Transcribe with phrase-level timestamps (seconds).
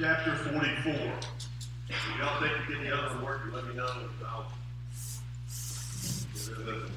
[0.00, 0.92] chapter 44.
[0.94, 3.86] If y'all think you get the other working, let me know.
[3.86, 4.08] and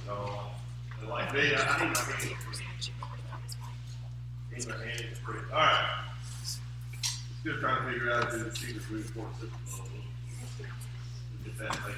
[0.09, 0.53] I'll
[1.01, 2.35] get like me, I I need my hand.
[4.55, 5.39] Need my hand free.
[5.51, 6.05] All right.
[7.41, 9.49] Still trying to figure out who the cheapest food for is.
[11.43, 11.95] Get that night.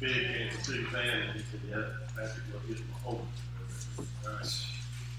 [0.00, 1.84] Big Kansas City and he said, yeah,
[2.16, 3.28] Patrick, well, he's my home.
[3.98, 4.71] All right.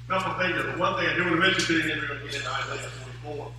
[0.07, 0.79] Couple of things.
[0.79, 2.35] One thing I do want to mention to you, and then we're going to get
[2.35, 2.89] into Isaiah
[3.23, 3.51] 44.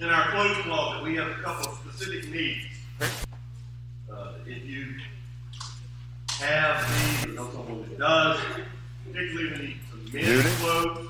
[0.00, 2.64] In our clothes closet, we have a couple of specific needs.
[3.00, 4.94] Uh, if you
[6.40, 8.40] have needs, or know someone that does,
[9.06, 11.08] particularly we need some men's clothes,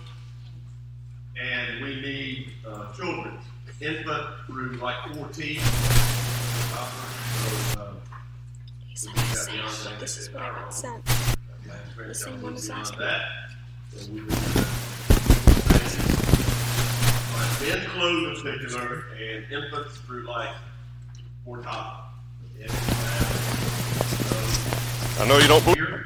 [1.41, 3.45] and we need uh, children's,
[3.80, 5.61] infant through like 14.
[5.61, 5.70] So,
[7.80, 7.92] uh,
[8.89, 10.00] He's we not got saying beyond that.
[10.00, 11.38] this is what I got
[11.98, 12.09] sent.
[12.09, 12.98] The same one as last
[17.61, 20.55] men's clothes in particular, and infants through like
[21.45, 22.14] four top.
[25.20, 25.78] I know you don't believe.
[25.78, 26.05] Here.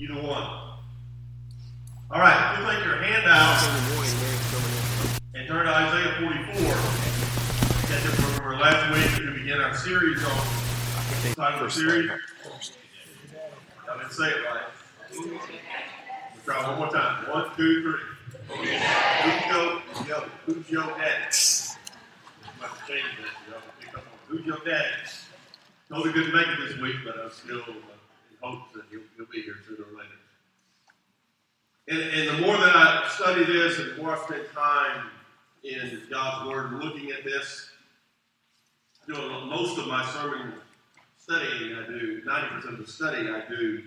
[0.00, 0.42] Either one.
[2.10, 3.62] All right, you take your handout
[5.34, 6.74] and turn to Isaiah 44,
[7.88, 10.62] catch up where we were last week as we begin our series on
[11.30, 12.10] title of the series.
[12.10, 14.62] I didn't say it right.
[15.14, 15.38] We'll
[16.44, 17.30] try one more time.
[17.30, 18.58] One, two, three.
[18.58, 21.26] Who's your, yo, who's your daddy?
[22.58, 23.30] Might have changed this.
[23.48, 24.88] Y'all can pick up on Who's your daddy?
[25.88, 29.26] Totally couldn't make it this week, but I'm still uh, in hopes that he'll, he'll
[29.26, 30.18] be here sooner or later.
[31.88, 35.06] And, and the more that I study this and the more I spend time
[35.62, 37.70] in God's Word looking at this,
[39.06, 40.54] you know, most of my sermon
[41.22, 43.84] studying I do, 90% of the study I do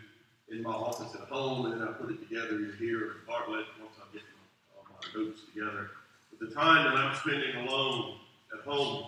[0.50, 3.94] in my office at home, and then I put it together here at Bartlett once
[4.00, 5.92] I get my, all my notes together.
[6.30, 8.20] But the time that I'm spending alone
[8.58, 9.08] at home,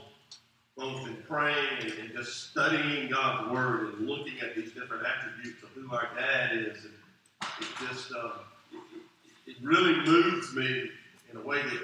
[0.76, 5.64] both in praying and, and just studying God's Word and looking at these different attributes
[5.64, 6.94] of who our dad is, and
[7.62, 8.40] it just uh,
[8.74, 10.90] it, it, really moves me
[11.32, 11.82] in a way that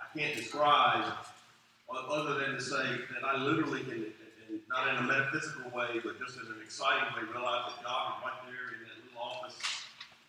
[0.00, 1.12] I can't describe,
[2.10, 4.06] other than to say that I literally can,
[4.68, 8.24] not in a metaphysical way, but just in an exciting way, realize that God is
[8.24, 9.56] right there in that little office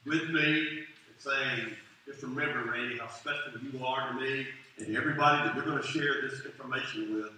[0.05, 4.47] with me and saying, just remember, Randy, how special you are to me
[4.79, 7.31] and everybody that you're going to share this information with,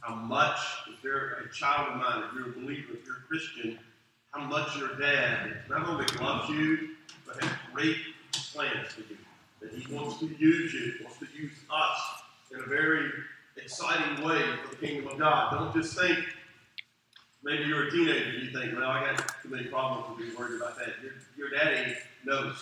[0.00, 0.58] how much,
[0.92, 3.78] if you're a child of mine, if you're a believer, if you're a Christian,
[4.32, 6.90] how much your dad not only loves you,
[7.26, 7.96] but has great
[8.52, 9.18] plans for you.
[9.60, 12.00] That he wants to use you, wants to use us
[12.50, 13.10] in a very
[13.62, 15.52] exciting way for the kingdom of God.
[15.52, 16.18] Don't just think,
[17.42, 20.34] maybe you're a teenager and you think, well, I got too many problems to be
[20.36, 20.94] worried about that.
[21.02, 21.94] Your, your daddy
[22.24, 22.56] knows.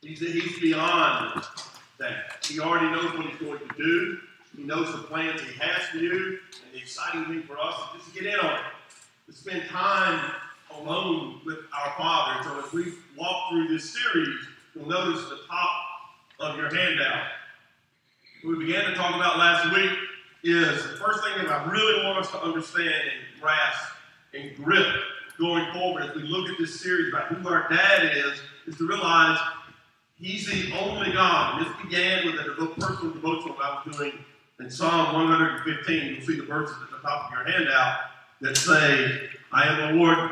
[0.00, 1.42] He's, he's beyond
[1.98, 2.46] that.
[2.46, 4.18] He already knows what he's going to do.
[4.56, 6.38] He knows the plans he has for you.
[6.64, 8.64] And the exciting thing for us is just to get in on it,
[9.26, 10.32] to spend time
[10.76, 12.44] alone with our Father.
[12.44, 14.38] So as we walk through this series,
[14.74, 15.70] you'll notice the top
[16.40, 17.26] of your handout.
[18.44, 19.90] We began to talk about last week
[20.42, 23.92] is the first thing that I really want us to understand and grasp
[24.34, 24.86] and grip
[25.38, 28.86] going forward as we look at this series about who our dad is, is to
[28.86, 29.38] realize
[30.16, 31.58] he's the only God.
[31.58, 34.12] And this began with a personal devotional that I was doing
[34.60, 36.14] in Psalm 115.
[36.14, 38.00] You'll see the verses at the top of your handout
[38.40, 40.30] that say, I am the Lord,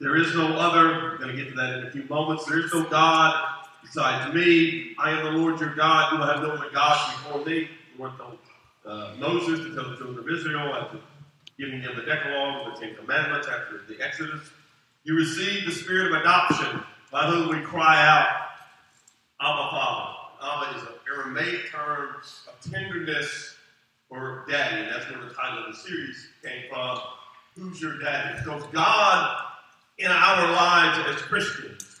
[0.00, 1.12] there is no other.
[1.12, 2.44] I'm going to get to that in a few moments.
[2.44, 4.94] There is no God besides me.
[4.98, 6.12] I am the Lord your God.
[6.12, 7.68] You will have no other gods before me.
[7.94, 8.38] The Lord told
[8.86, 10.98] uh, Moses to tell the children of Israel after
[11.58, 14.40] giving them the Decalogue, the Ten Commandments, after the Exodus.
[15.04, 18.48] You receive the spirit of adoption by whom we cry out,
[19.40, 20.16] Abba Father.
[20.42, 23.56] Abba is an Aramaic term of tenderness
[24.10, 24.82] or daddy.
[24.82, 26.98] And that's where the title of the series came from.
[27.56, 28.38] Who's your daddy?
[28.38, 29.42] Because God
[29.98, 31.98] in our lives as Christians,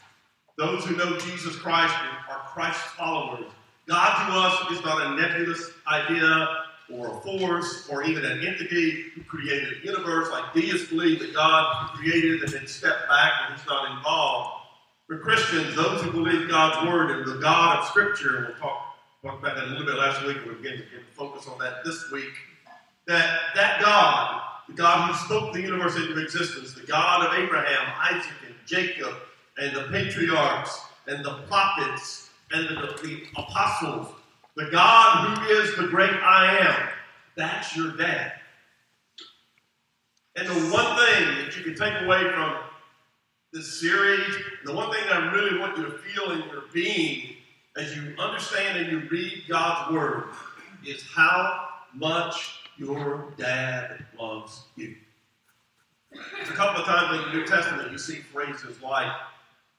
[0.58, 1.94] those who know Jesus Christ
[2.30, 3.50] are Christ's followers.
[3.86, 9.06] God to us is not a nebulous idea or a force or even an entity
[9.14, 13.58] who created a universe like deists believe that God created and then stepped back and
[13.58, 14.66] he's not involved.
[15.06, 18.96] For Christians, those who believe God's word and the God of Scripture, and we'll talk,
[19.22, 21.84] talk about that a little bit last week, we're beginning to get focus on that
[21.84, 22.32] this week,
[23.06, 27.92] that that God, the God who spoke the universe into existence, the God of Abraham,
[28.00, 29.14] Isaac, and Jacob,
[29.58, 34.08] and the patriarchs, and the prophets, and the, the apostles,
[34.56, 36.88] the God who is the great I am,
[37.36, 38.32] that's your dad.
[40.36, 42.56] And the one thing that you can take away from
[43.56, 44.36] this series.
[44.64, 47.36] The one thing I really want you to feel in your being
[47.76, 50.24] as you understand and you read God's Word
[50.86, 54.94] is how much your dad loves you.
[56.10, 59.10] There's a couple of times in the New Testament, you see phrases like,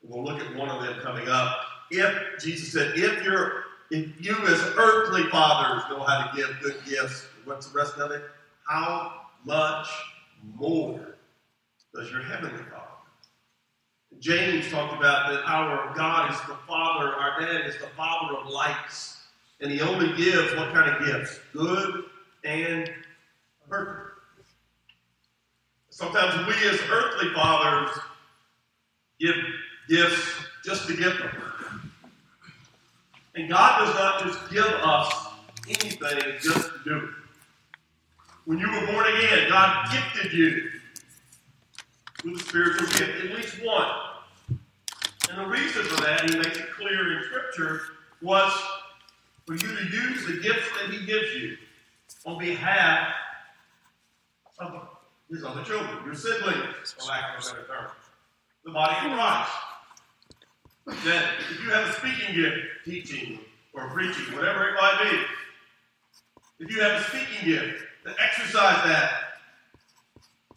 [0.01, 1.59] we'll look at one of them coming up.
[1.91, 6.75] If Jesus said, if you're if you as earthly fathers know how to give good
[6.85, 8.23] gifts, what's the rest of it?
[8.67, 9.87] How much
[10.55, 11.17] more
[11.93, 12.83] does your heavenly Father?
[14.19, 18.49] James talked about that our God is the Father, our dad is the Father of
[18.49, 19.17] lights.
[19.59, 21.39] And he only gives what kind of gifts?
[21.53, 22.03] Good
[22.43, 22.89] and
[23.69, 24.07] perfect.
[25.89, 27.97] Sometimes we as earthly fathers
[29.19, 29.35] give
[29.89, 31.46] gifts just to give them.
[33.37, 35.27] And God does not just give us
[35.67, 37.09] anything just to do it.
[38.45, 40.71] When you were born again, God gifted you
[42.23, 43.91] with a spiritual gift, at least one.
[45.29, 47.81] And the reason for that, he makes it clear in Scripture,
[48.23, 48.51] was
[49.45, 51.57] for you to use the gifts that he gives you
[52.25, 53.13] on behalf
[54.57, 54.87] of
[55.29, 57.91] his other children, your siblings, for lack of a better term,
[58.65, 59.51] the body of Christ.
[60.87, 63.39] That if you have a speaking gift, teaching
[63.73, 69.11] or preaching, whatever it might be, if you have a speaking gift, to exercise that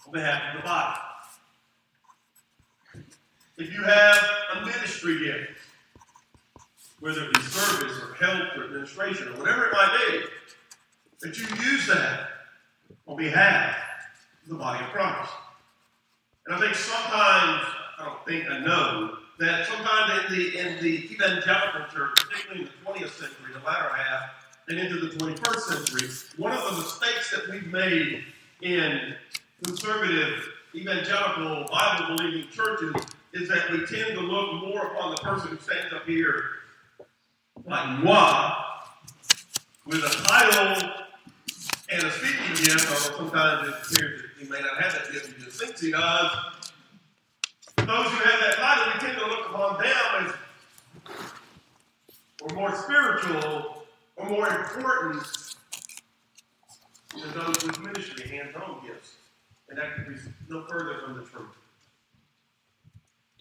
[0.07, 1.01] on behalf of the body.
[3.59, 4.19] If you have
[4.55, 5.51] a ministry gift,
[7.01, 10.25] whether it be service or help or administration or whatever it might be,
[11.23, 12.29] that you use that
[13.09, 13.77] on behalf
[14.45, 15.33] of the body of Christ.
[16.47, 17.67] And I think sometimes,
[17.99, 22.67] I don't think I know, that sometimes in the in the evangelical church, particularly in
[22.67, 24.31] the 20th century, the latter half,
[24.69, 28.23] and into the 21st century, one of the mistakes that we've made
[28.61, 29.15] in
[29.65, 32.95] conservative, evangelical, Bible believing churches
[33.33, 36.43] is that we tend to look more upon the person who stands up here
[37.65, 38.55] like moi
[39.87, 40.91] with a title
[41.91, 45.33] and a speaking gift, although sometimes it appears that he may not have that gift,
[45.35, 46.31] he just thinks he does.
[47.91, 50.33] Those who have that title, we tend to look upon them as
[52.41, 53.85] or more spiritual
[54.15, 55.27] or more important
[57.21, 59.17] than those with ministry, hands-on gifts.
[59.69, 61.49] And that could be no further from the truth.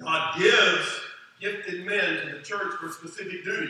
[0.01, 0.99] God gives
[1.39, 3.69] gifted men to the church for specific duties,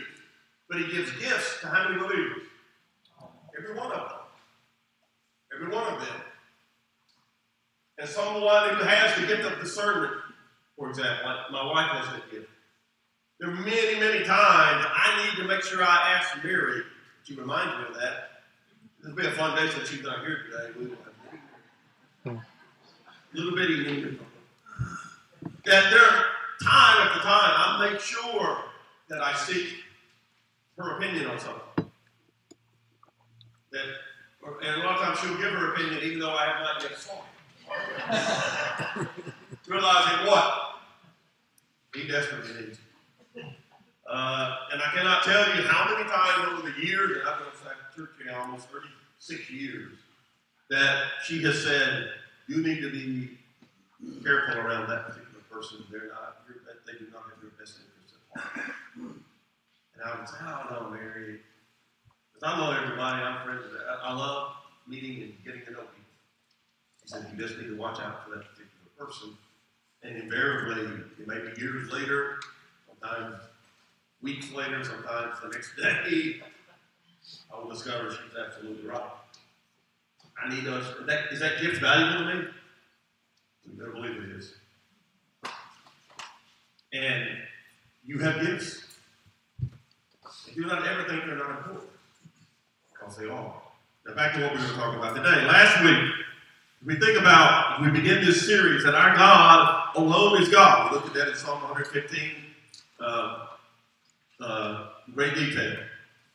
[0.70, 2.44] but He gives gifts to how many believers?
[3.58, 4.18] Every one of them.
[5.54, 6.22] Every one of them.
[7.98, 10.19] And someone who has the gift of discernment,
[10.80, 12.48] for example, like my wife has that gift.
[13.38, 16.80] There are many, many times I need to make sure I ask Mary,
[17.22, 18.30] she reminds me of that.
[19.04, 20.70] It'll be a fun day since she's not here today.
[20.78, 20.96] We will
[22.24, 22.38] have hmm.
[23.34, 24.20] little bitty need
[25.66, 26.24] that there
[26.62, 28.64] time after time I make sure
[29.10, 29.68] that I seek
[30.78, 31.90] her opinion on something.
[33.72, 33.84] That,
[34.62, 36.98] and a lot of times she'll give her opinion even though I have not yet
[36.98, 37.12] saw
[38.98, 39.08] it.
[39.68, 40.69] Realizing what?
[41.94, 42.78] He desperately needs
[43.34, 43.44] it.
[44.08, 47.48] Uh, and I cannot tell you how many times over the years, and I've been
[47.48, 49.92] at church here almost 36 years,
[50.68, 52.08] that she has said,
[52.48, 53.38] you need to be
[54.22, 55.84] careful around that particular person.
[55.90, 56.42] They're not,
[56.86, 58.76] they do not have your best interest at heart.
[58.96, 61.40] And I would say, I don't know, Mary.
[62.34, 63.80] Because I know everybody, I'm friends with.
[63.82, 64.54] I, I love
[64.88, 66.10] meeting and getting to know people.
[67.02, 69.36] He said, you just need to watch out for that particular person.
[70.02, 72.40] And invariably, it may be years later,
[72.88, 73.36] sometimes
[74.22, 76.40] weeks later, sometimes the next day,
[77.52, 79.02] I will discover she's absolutely right.
[80.42, 82.44] I need to, is that, is that gift valuable to me?
[83.66, 84.54] You better believe it is.
[86.92, 87.28] And
[88.04, 88.82] you have gifts.
[90.48, 91.90] If you not ever think they're not important,
[92.92, 93.54] because they are.
[94.06, 95.46] Now back to what we were talking about today.
[95.46, 96.10] Last week,
[96.84, 100.90] we think about, we begin this series that our God alone is God.
[100.90, 102.30] We looked at that in Psalm 115,
[103.00, 103.46] uh,
[104.40, 105.76] uh, great detail.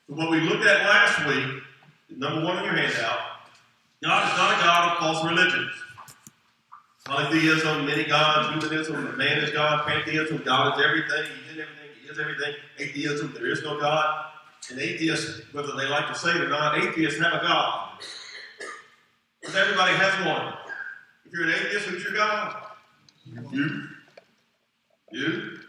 [0.08, 1.64] So what we looked at last week,
[2.10, 3.20] number one on your handout,
[4.04, 5.72] God is not a God of false religions.
[7.06, 12.10] Polytheism, many gods, humanism, man is God, pantheism, God is everything, He in everything, He
[12.10, 12.54] is everything.
[12.80, 14.26] Atheism, there is no God.
[14.72, 18.00] And atheists, whether they like to say it or not, atheists have a God.
[19.40, 20.54] Because everybody has one.
[21.26, 22.65] If you're an atheist, who's your God?
[23.30, 23.56] Mm-hmm.
[23.56, 23.82] You.
[25.12, 25.60] You.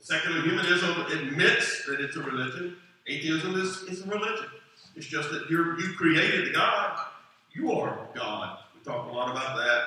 [0.00, 2.76] Secular humanism admits that it's a religion.
[3.08, 4.46] Atheism is, is a religion.
[4.94, 6.98] It's just that you're, you created God.
[7.52, 8.58] You are God.
[8.74, 9.84] We talk a lot about that.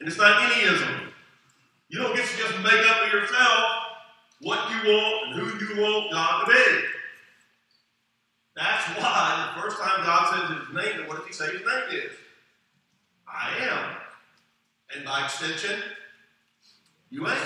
[0.00, 1.08] And it's not anyism.
[1.88, 3.62] You don't get to just make up for yourself
[4.42, 6.84] what you want and who you want God to be.
[8.54, 12.04] That's why the first time God says his name, what does he say his name
[12.04, 12.12] is?
[13.26, 13.96] I am.
[14.94, 15.82] And by extension,
[17.10, 17.38] you ain't.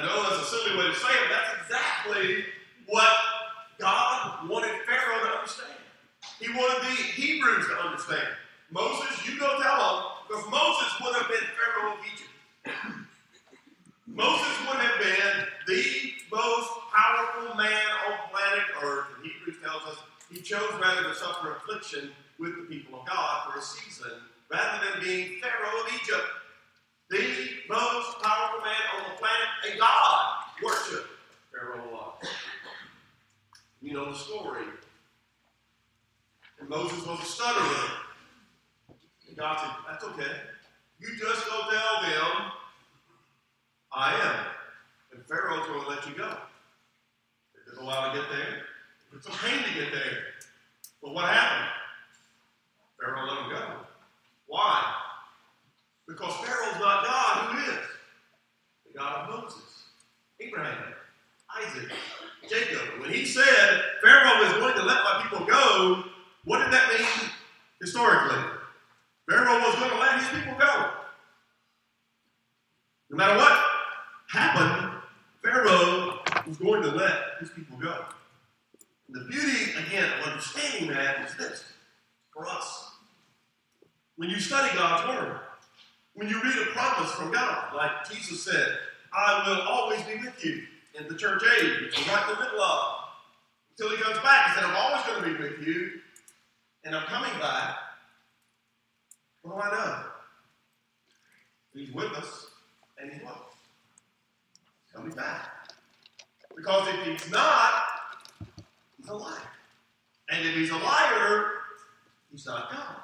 [0.00, 2.44] I know that's a silly way to say it, but that's exactly
[2.86, 3.12] what
[3.78, 5.76] God wanted Pharaoh to understand.
[6.40, 8.28] He wanted the Hebrews to understand.
[8.70, 12.30] Moses, you go tell them, because Moses would have been Pharaoh of Egypt.
[14.06, 15.84] Moses would have been the
[16.32, 19.06] most powerful man on planet Earth.
[19.16, 19.98] And Hebrews tells us
[20.32, 24.12] he chose rather to suffer affliction with the people of God for a season
[24.50, 26.26] rather than being Pharaoh of Egypt
[27.10, 27.18] the
[27.68, 31.06] most powerful man on the planet, a God worship
[31.52, 32.28] Pharaoh was.
[33.82, 34.64] You know the story.
[36.60, 37.90] And Moses was a stutterer.
[39.28, 40.36] And God said, That's okay.
[41.00, 42.52] You just go tell them,
[43.92, 44.46] I am.
[45.12, 46.28] And Pharaoh's going to let you go.
[46.28, 48.62] It took a while to get there.
[49.16, 50.18] It's a pain to get there.
[51.02, 51.70] But what happened?
[53.00, 53.76] Pharaoh let him go.
[54.46, 54.94] Why?
[56.10, 57.54] Because Pharaoh's not God.
[57.54, 57.78] Who is?
[58.86, 59.84] The God of Moses,
[60.40, 60.92] Abraham,
[61.56, 61.88] Isaac,
[62.48, 63.00] Jacob.
[63.00, 66.02] When he said Pharaoh is going to let my people go,
[66.44, 67.30] what did that mean
[67.80, 68.38] historically?
[69.28, 70.90] Pharaoh was going to let his people go.
[73.10, 73.64] No matter what
[74.30, 74.98] happened,
[75.44, 78.04] Pharaoh was going to let his people go.
[79.06, 81.64] And the beauty, again, of understanding that is this
[82.34, 82.90] for us.
[84.16, 85.40] When you study God's Word,
[86.14, 88.78] when you read a promise from God, like Jesus said,
[89.12, 90.62] I will always be with you
[90.98, 92.96] in the church age, right in the middle of.
[93.70, 95.90] Until he comes back, he said, I'm always going to be with you,
[96.84, 97.76] and I'm coming back.
[99.42, 100.04] What do I know?
[101.74, 102.46] He's with us,
[103.00, 103.52] and he's what?
[104.94, 105.48] Coming back.
[106.54, 107.72] Because if he's not,
[108.96, 109.36] he's a liar.
[110.30, 111.46] And if he's a liar,
[112.30, 112.96] he's not God.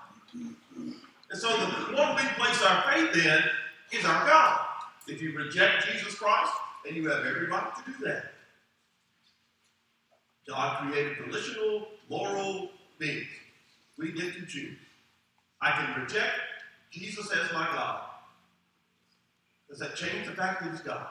[1.31, 4.65] And so the one we place our faith in is our God.
[5.09, 6.53] If you reject Jesus Christ,
[6.85, 8.33] then you have every right to do that.
[10.49, 13.27] God created volitional, moral beings.
[13.99, 14.79] We get to choose.
[15.61, 16.35] I can reject
[16.91, 18.03] Jesus as my God.
[19.69, 21.09] Does that change the fact that he's God?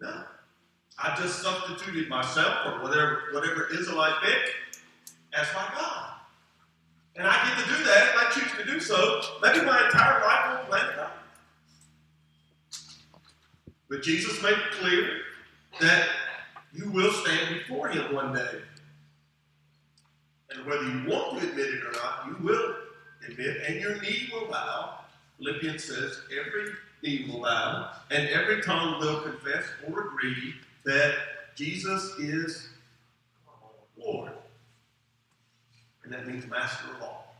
[0.00, 0.24] No.
[0.98, 4.54] I just substituted myself or whatever whatever Israelite pick
[5.32, 6.10] as my God.
[7.16, 9.20] And I get to do that if I choose to do so.
[9.42, 11.19] Maybe my entire life will planet Earth.
[13.90, 15.18] But Jesus made it clear
[15.80, 16.06] that
[16.72, 18.60] you will stand before him one day.
[20.50, 22.76] And whether you want to admit it or not, you will
[23.28, 25.00] admit, and your knee will bow.
[25.38, 26.70] Philippians says, every
[27.02, 30.54] knee will bow, and every tongue will confess or agree
[30.84, 31.14] that
[31.56, 32.68] Jesus is
[33.98, 34.32] Lord.
[36.04, 37.34] And that means master of all.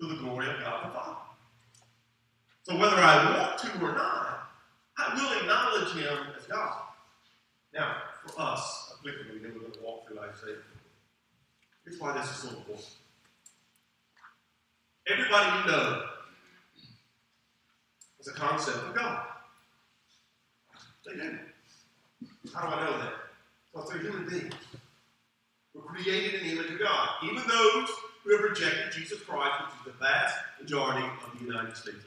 [0.00, 1.16] To the glory of God the Father.
[2.62, 4.23] So whether I want to or not,
[5.14, 6.74] I will acknowledge him as God.
[7.72, 10.56] Now, for us, applicably, then we're going to walk through Isaiah.
[11.84, 12.88] Here's why this is so important.
[15.06, 16.02] Everybody you know
[18.18, 19.26] is a concept of God.
[21.06, 21.38] They do.
[22.54, 23.12] How do I know that?
[23.72, 24.54] Because they're human beings.
[25.74, 27.08] We're created in the image of God.
[27.24, 27.90] Even those
[28.22, 31.98] who have rejected Jesus Christ, which is the vast majority of the United States.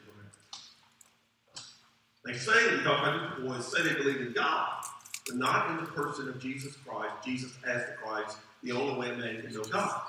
[2.27, 4.84] They say, we talk about it boys say they believe in God,
[5.25, 9.15] but not in the person of Jesus Christ, Jesus as the Christ, the only way
[9.15, 10.01] man can know God.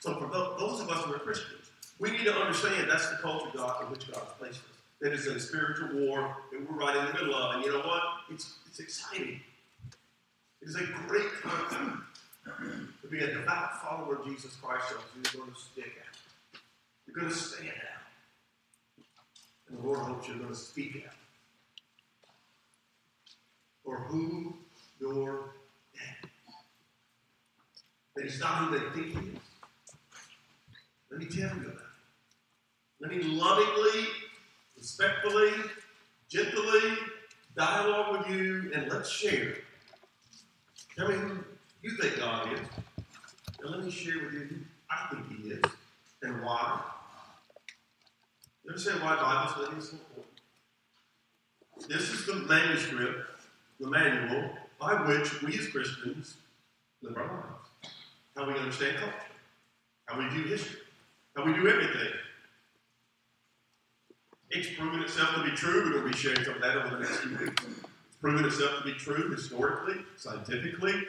[0.00, 3.50] So for those of us who are Christians, we need to understand that's the culture
[3.54, 4.62] God in which God has placed us.
[5.02, 7.56] That is a spiritual war that we're right in the middle of.
[7.56, 8.02] And you know what?
[8.30, 9.40] It's, it's exciting.
[10.62, 12.04] It is a great time
[13.02, 14.88] to be a devout follower of Jesus Christ.
[14.88, 16.60] So You're going to stick out.
[17.06, 17.97] You're going to stand out.
[19.70, 21.14] The Lord hopes you're going to speak out.
[23.84, 24.54] For who
[25.00, 25.50] your
[25.94, 26.30] dad.
[28.16, 29.38] That he's not who they think he is.
[31.10, 31.80] Let me tell you about it.
[33.00, 34.06] Let me lovingly,
[34.76, 35.52] respectfully,
[36.28, 36.98] gently
[37.56, 39.54] dialogue with you and let's share.
[40.96, 41.38] Tell me who
[41.82, 42.60] you think God is.
[43.60, 44.56] And let me share with you who
[44.90, 45.62] I think He is
[46.22, 46.80] and why.
[48.78, 50.38] Understand why Bible study is important?
[51.88, 53.28] This is the manuscript,
[53.80, 56.36] the manual by which we as Christians
[57.02, 57.92] live our lives.
[58.36, 59.16] How we understand culture,
[60.04, 60.78] how we view history,
[61.34, 62.12] how we do everything.
[64.50, 67.00] It's proven itself to be true, but we'll be sharing some of that over the
[67.00, 67.64] next few weeks.
[67.64, 71.02] It's proven itself to be true historically, scientifically,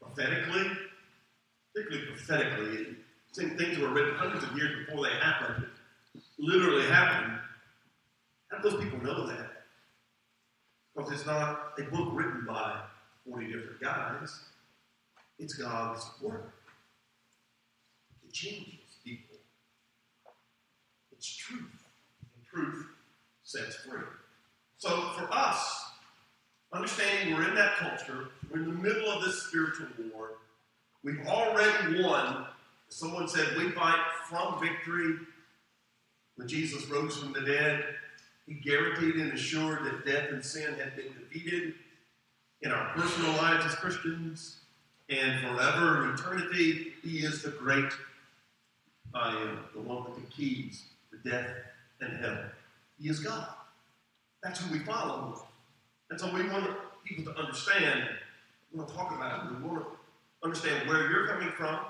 [0.00, 0.70] prophetically,
[1.74, 2.96] particularly prophetically.
[3.34, 5.66] Things were written hundreds of years before they happened,
[6.38, 7.38] literally happened.
[8.50, 9.50] How do those people know that?
[10.96, 12.80] Because it's not a book written by
[13.28, 14.40] 40 different guys.
[15.38, 16.52] It's God's Word.
[18.26, 19.36] It changes people.
[21.12, 21.62] It's truth.
[22.20, 22.86] And truth
[23.44, 24.00] sets free.
[24.78, 25.90] So for us,
[26.72, 30.32] understanding we're in that culture, we're in the middle of this spiritual war,
[31.02, 32.46] we've already won.
[32.88, 35.16] Someone said we fight from victory.
[36.38, 37.84] When Jesus rose from the dead,
[38.46, 41.74] he guaranteed and assured that death and sin had been defeated
[42.62, 44.60] in our personal lives as Christians
[45.10, 46.92] and forever in eternity.
[47.02, 47.90] He is the great
[49.12, 51.50] I am, the one with the keys to death
[52.00, 52.38] and hell.
[53.00, 53.48] He is God.
[54.40, 55.42] That's who we follow.
[56.10, 56.70] And so we want
[57.04, 58.08] people to understand.
[58.72, 59.56] We want to talk about it.
[59.60, 59.86] We want to
[60.44, 61.80] understand where you're coming from.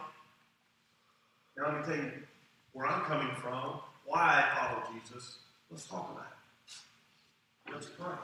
[1.59, 2.12] Now, let me tell you
[2.73, 5.38] where I'm coming from, why I follow Jesus.
[5.70, 7.72] Let's talk about it.
[7.72, 8.16] Let's pray.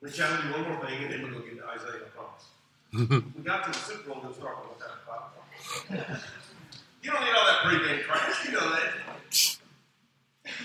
[0.00, 2.10] Let me challenge you one more thing, and then we'll go get to Isaiah, I
[2.16, 2.46] promise.
[3.36, 6.24] we got to the Super Bowl, we'll start with what kind of
[7.02, 8.46] You don't need all that pregame trash.
[8.46, 8.92] You know that.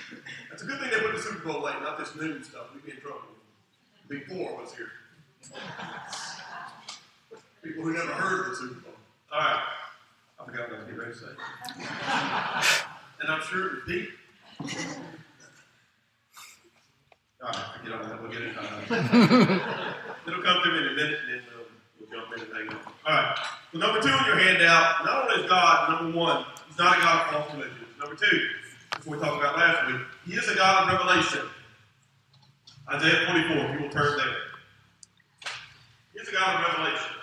[0.50, 2.74] That's a good thing they put the Super Bowl late, not this noon stuff.
[2.74, 3.22] We'd be in trouble.
[4.08, 4.92] Big Four was here.
[7.64, 8.94] People who never heard of the Super Bowl.
[9.32, 9.64] All right.
[10.40, 12.88] I forgot what I was getting ready to say.
[13.22, 14.10] And I'm sure it was deep.
[17.42, 18.22] All right, forget all that.
[18.22, 18.56] We'll get it.
[18.58, 21.64] Uh, it'll come to me in a minute, and then uh,
[22.00, 22.94] we'll jump in and hang on.
[23.06, 23.38] All right.
[23.72, 27.02] So number two on your handout, not only is God, number one, He's not a
[27.02, 27.88] God of false religions.
[28.00, 28.48] Number two,
[28.96, 31.42] before we talked about last week, He is a God of revelation.
[32.94, 34.38] Isaiah 44, if you will turn there.
[36.14, 37.16] He is a God of revelation.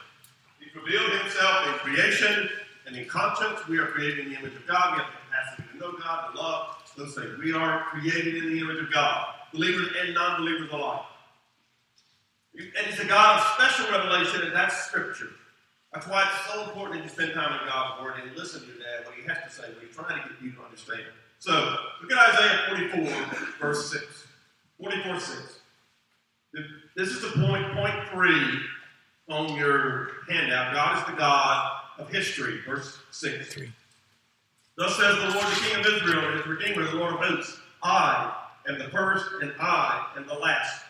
[0.58, 2.48] He's revealed Himself in creation
[2.86, 3.60] and in conscience.
[3.68, 4.96] We are created in the image of God.
[4.96, 7.38] We have the capacity know God, to love, those things.
[7.38, 11.02] We are created in the image of God believers and non believers alike.
[12.54, 15.30] And it's a God of special revelation, and that's Scripture.
[15.92, 18.66] That's why it's so important that you spend time in God's Word and listen to
[18.66, 21.02] that, what He has to say, what He's trying to get you to understand.
[21.38, 24.04] So, look at Isaiah 44, verse 6.
[24.82, 25.58] 44, 6.
[26.96, 28.60] This is the point, point three
[29.28, 30.74] on your handout.
[30.74, 33.56] God is the God of history, verse 6.
[34.78, 37.58] Thus says the Lord, the King of Israel, and his Redeemer, the Lord of hosts,
[37.82, 38.32] I
[38.68, 40.84] am the first, and I am the last.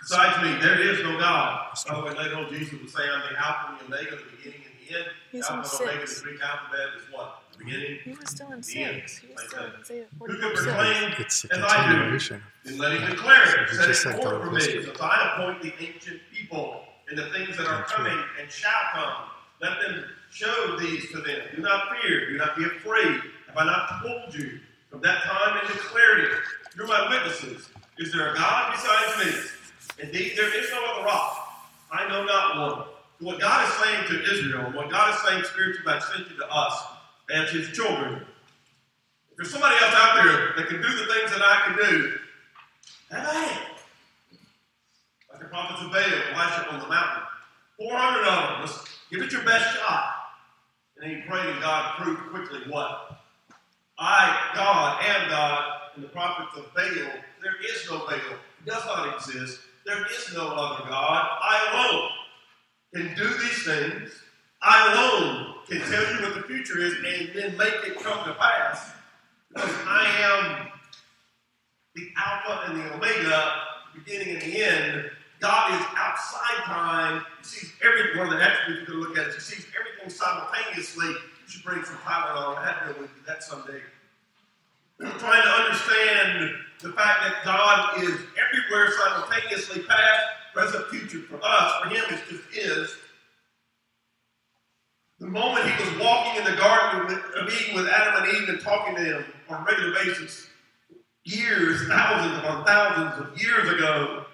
[0.00, 1.68] Besides me, there is no God.
[1.88, 4.36] By the way, later on, Jesus would say, I'm the Alpha and the Omega, the
[4.36, 5.06] beginning and the end.
[5.32, 6.20] He's Alpha in and Omega, six.
[6.22, 7.38] the Greek alphabet is what?
[7.52, 7.98] The beginning.
[8.04, 9.02] He was still in The end.
[9.08, 9.18] six.
[9.18, 10.06] He was still in that.
[10.20, 10.62] Who can 44 six.
[10.64, 11.88] proclaim It's a as I do?
[11.98, 12.42] continuation.
[12.66, 13.60] And let him declare it.
[13.68, 14.62] It's Set just it like forth the for me.
[14.62, 14.84] history.
[14.94, 18.06] So I appoint the ancient people and the things that are That's right.
[18.10, 19.14] coming and shall come.
[19.60, 21.40] Let them show these to them.
[21.54, 22.30] Do not fear.
[22.30, 23.20] Do not be afraid.
[23.48, 24.58] Have I not told you
[24.90, 26.30] from that time and declared it?
[26.74, 27.68] You're my witnesses.
[27.98, 30.04] Is there a God besides me?
[30.04, 31.38] Indeed, there is no other rock.
[31.92, 32.86] I know not one.
[33.20, 36.50] What God is saying to Israel, and what God is saying spiritually by extension to
[36.50, 36.82] us
[37.32, 38.24] as His children,
[39.30, 42.12] if there's somebody else out there that can do the things that I can do,
[43.10, 43.58] have at it.
[45.30, 47.22] Like the prophets of Baal, Elisha on the mountain.
[47.78, 48.60] 400 of them.
[48.60, 50.21] Let's give it your best shot.
[51.02, 53.20] And he prayed, and God proved quickly what?
[53.98, 55.64] I, God, am God,
[55.96, 57.10] and the prophets of Baal,
[57.42, 58.14] there is no Baal.
[58.14, 59.60] It does not exist.
[59.84, 61.28] There is no other God.
[61.42, 62.10] I alone
[62.94, 64.12] can do these things.
[64.62, 68.34] I alone can tell you what the future is and then make it come to
[68.34, 68.92] pass.
[69.48, 70.68] Because I am
[71.96, 73.54] the Alpha and the Omega,
[73.92, 75.10] the beginning and the end.
[75.40, 77.24] God is outside time.
[77.40, 79.34] He sees every one of the attributes going to look at.
[79.34, 79.66] He sees
[80.10, 81.08] simultaneously.
[81.08, 82.56] You should bring some Tylenol.
[82.56, 83.80] I had to with you that someday.
[84.98, 90.22] Trying to understand the fact that God is everywhere simultaneously, past,
[90.54, 91.20] present, future.
[91.28, 92.96] For us, for Him, it's just is.
[95.18, 98.96] The moment He was walking in the Garden of with Adam and Eve and talking
[98.96, 100.48] to them on a regular basis,
[101.24, 104.24] years, thousands upon thousands of years ago,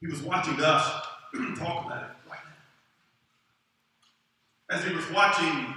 [0.00, 1.06] He was watching us
[1.58, 2.13] talk about it.
[4.74, 5.72] As He was watching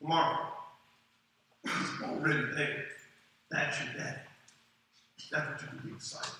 [0.00, 0.48] tomorrow.
[1.64, 2.84] He's already there.
[3.48, 4.18] That's your daddy.
[5.30, 6.32] That's what you can be excited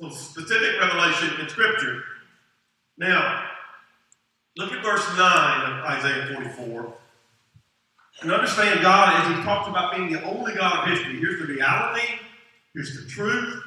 [0.00, 0.14] about.
[0.14, 2.02] So specific revelation in Scripture.
[2.96, 3.50] Now,
[4.56, 6.94] look at verse 9 of Isaiah 44.
[8.22, 11.18] And understand God as He talks about being the only God of history.
[11.18, 12.08] Here's the reality.
[12.72, 13.62] Here's the truth.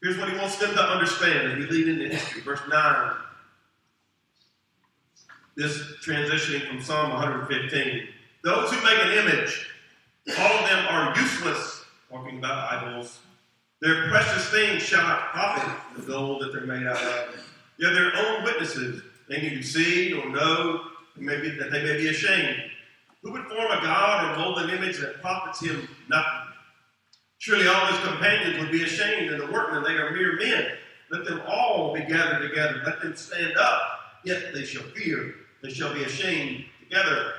[0.00, 2.42] Here's what He wants them to understand as we lead into history.
[2.42, 3.16] Verse 9.
[5.56, 8.08] This transitioning from Psalm 115.
[8.42, 9.68] Those who make an image,
[10.38, 13.18] all of them are useless, talking about idols.
[13.80, 17.44] Their precious things shall not profit the gold that they're made out of.
[17.78, 19.02] They're their own witnesses.
[19.28, 20.80] They neither see nor know
[21.16, 22.62] maybe, that they may be ashamed.
[23.22, 26.52] Who would form a god or mold an image that profits him nothing?
[27.38, 30.72] Surely all his companions would be ashamed, and the workmen, they are mere men.
[31.10, 32.82] Let them all be gathered together.
[32.84, 35.34] Let them stand up, yet they shall fear.
[35.62, 37.32] They shall be ashamed together.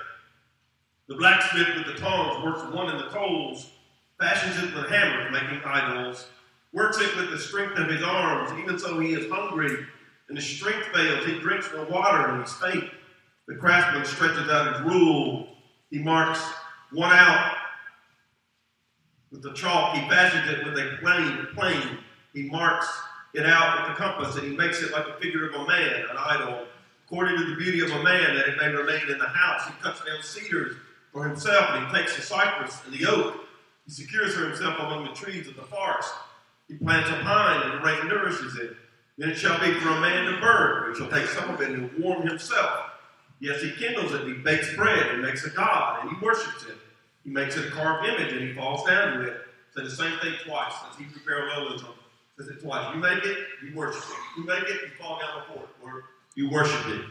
[1.07, 3.71] The blacksmith with the tongs works one in the coals,
[4.19, 6.27] fashions it with hammers, making idols,
[6.73, 8.57] works it with the strength of his arms.
[8.59, 9.85] Even so, he is hungry,
[10.29, 11.25] and his strength fails.
[11.25, 12.85] He drinks no water, and he's faint.
[13.47, 15.49] The craftsman stretches out his rule.
[15.89, 16.41] He marks
[16.91, 17.57] one out
[19.31, 19.95] with the chalk.
[19.95, 21.47] He fashions it with a plane.
[21.53, 21.97] plane.
[22.33, 22.87] He marks
[23.33, 26.05] it out with the compass, and he makes it like a figure of a man,
[26.09, 26.67] an idol,
[27.11, 29.67] according to the beauty of a man, that it may remain in the house.
[29.67, 30.77] He cuts down cedars
[31.11, 33.35] for himself, and he takes the cypress and the oak.
[33.85, 36.09] He secures for himself among the trees of the forest.
[36.69, 38.77] He plants a pine, and the rain nourishes it.
[39.17, 40.93] Then it shall be for a man to burn.
[40.93, 42.91] He shall take some of it and warm himself.
[43.41, 46.77] Yes, he kindles it, he bakes bread and makes a god, and he worships it.
[47.25, 49.37] He makes it a carved image, and he falls down to it.
[49.75, 50.73] Say the same thing twice.
[50.83, 51.89] That's Hebrew parallelism.
[52.37, 52.95] Says it twice.
[52.95, 54.39] You make it, you worship it.
[54.39, 56.05] You make it, you fall down before it.
[56.35, 57.05] You worship it.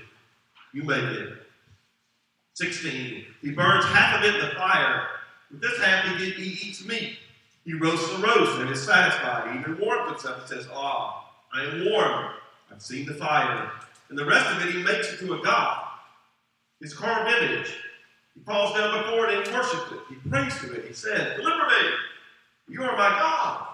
[0.72, 1.34] You make it.
[2.54, 3.24] 16.
[3.42, 5.06] He burns half of it in the fire.
[5.50, 7.16] With this half, he, he eats meat.
[7.64, 9.52] He roasts the roast and is satisfied.
[9.52, 12.34] He even warms himself and says, Ah, I am warm.
[12.70, 13.70] I've seen the fire.
[14.08, 15.84] And the rest of it, he makes it to a god.
[16.80, 17.74] His carved image.
[18.34, 19.98] He falls down before it and worships it.
[20.08, 20.86] He prays to it.
[20.86, 21.90] He says, Deliver me.
[22.68, 23.66] You are my God.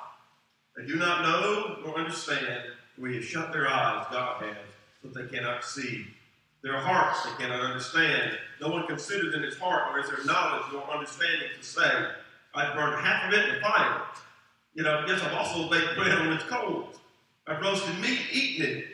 [0.76, 2.62] They do not know nor understand.
[2.98, 4.56] We have shut their eyes, God has,
[5.12, 6.07] so they cannot see.
[6.62, 8.38] Their hearts they cannot understand.
[8.61, 12.09] No one considers in his heart, nor is there knowledge nor understanding to say,
[12.55, 14.03] I've burned half of it in the fire.
[14.75, 16.97] You know, yes, I've also baked bread on its coals.
[17.47, 18.85] I've roasted meat, eaten it.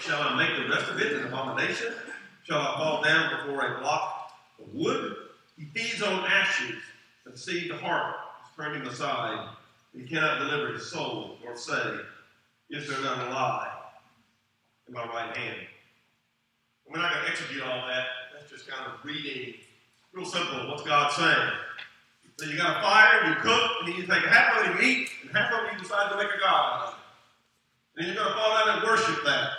[0.00, 1.92] Shall I make the rest of it an abomination?
[2.44, 5.14] Shall I fall down before a block of wood?
[5.56, 6.76] He feeds on ashes
[7.26, 9.50] and see the heart is turning aside.
[9.94, 11.98] He cannot deliver his soul nor say,
[12.70, 13.77] Is there none alive
[14.88, 15.58] in my right hand?
[16.86, 18.06] And We're not going to execute all that.
[18.34, 19.54] That's just kind of reading.
[20.12, 20.68] Real simple.
[20.68, 21.52] What's God saying?
[22.38, 25.08] So you got a fire, you cook, and you take half of it and eat,
[25.22, 26.94] and half of it you decide to make a God.
[27.96, 29.50] And you're going to fall down and worship that.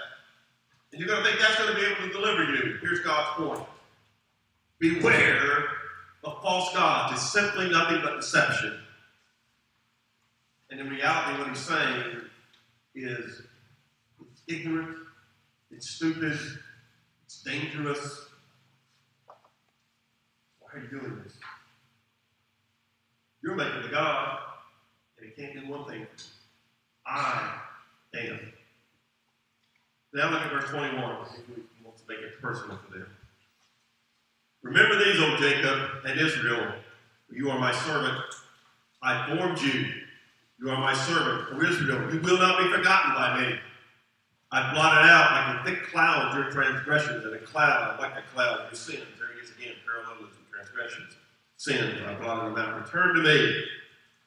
[0.91, 2.77] And you're going to think that's going to be able to deliver you.
[2.81, 3.67] Here's God's point.
[4.79, 5.65] Beware
[6.23, 7.13] of false gods.
[7.13, 8.79] It's simply nothing but deception.
[10.71, 12.21] And in reality, what he's saying
[12.95, 13.41] is
[14.47, 14.97] ignorant,
[15.71, 16.37] it's stupid,
[17.25, 18.27] it's dangerous.
[20.59, 21.33] Why are you doing this?
[23.41, 24.39] You're making the God,
[25.17, 26.05] and he can't do one thing.
[27.05, 27.59] I
[28.15, 28.39] am.
[30.13, 30.97] Now look at verse 21.
[30.97, 33.07] If we want to make it personal for them.
[34.61, 36.73] Remember these, O Jacob and Israel.
[37.31, 38.17] You are my servant.
[39.01, 39.85] I formed you.
[40.59, 42.13] You are my servant, O Israel.
[42.13, 43.59] You will not be forgotten by me.
[44.51, 48.61] I blotted out like a thick cloud your transgressions, and a cloud like a cloud
[48.69, 49.03] your sins.
[49.19, 51.15] There is again, parallelism, transgressions,
[51.57, 52.01] sins.
[52.05, 52.81] I blotted them out.
[52.81, 53.63] Return to me,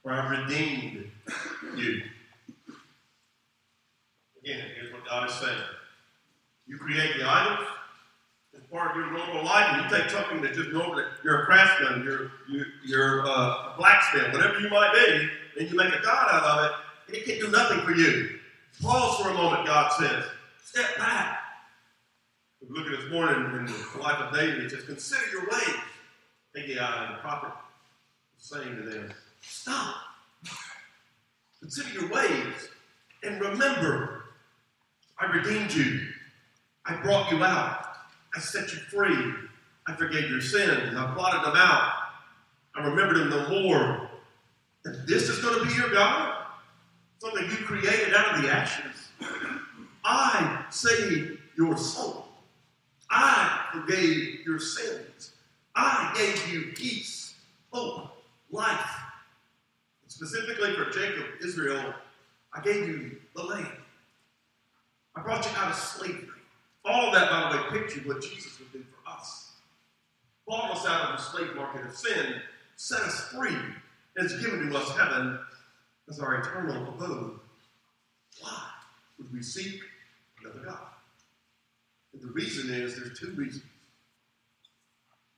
[0.02, 1.10] for I've redeemed
[1.76, 2.02] you.
[4.44, 5.58] Again, here's what God is saying.
[6.68, 7.66] You create the idols
[8.54, 11.04] as part of your normal life, and you take something that's just normal.
[11.24, 15.28] You're a craftsman, you're, you're, you're uh, a blacksmith, whatever you might be,
[15.60, 16.72] and you make a God out of it,
[17.08, 18.38] and it can't do nothing for you.
[18.80, 20.24] Pause for a moment, God says.
[20.64, 21.38] Step back.
[22.60, 25.76] We look at this morning in the life of David, it says, Consider your ways.
[26.54, 27.52] Haggai, the prophet,
[28.38, 29.96] saying to them, Stop.
[31.60, 32.68] Consider your ways
[33.22, 34.24] and remember,
[35.18, 36.08] I redeemed you.
[36.84, 37.86] I brought you out.
[38.34, 39.34] I set you free.
[39.86, 40.96] I forgave your sins.
[40.96, 41.92] I blotted them out.
[42.74, 44.10] I remembered them no more.
[44.84, 46.31] And this is going to be your God?
[47.22, 49.10] Something you created out of the ashes?
[50.04, 52.26] I saved your soul.
[53.08, 55.30] I forgave your sins.
[55.76, 57.36] I gave you peace,
[57.72, 58.10] hope,
[58.50, 58.90] life.
[60.08, 61.94] Specifically for Jacob, Israel,
[62.52, 63.68] I gave you the land.
[65.14, 66.26] I brought you out of slavery.
[66.84, 69.52] All of that, by the way, pictured what Jesus would do for us.
[70.44, 72.42] bought us out of the slave market of sin,
[72.74, 73.54] set us free,
[74.16, 75.38] and has given to us heaven
[76.08, 77.38] as our eternal abode.
[78.40, 78.68] Why
[79.18, 79.80] would we seek
[80.42, 80.88] another God?
[82.12, 83.64] And the reason is there's two reasons.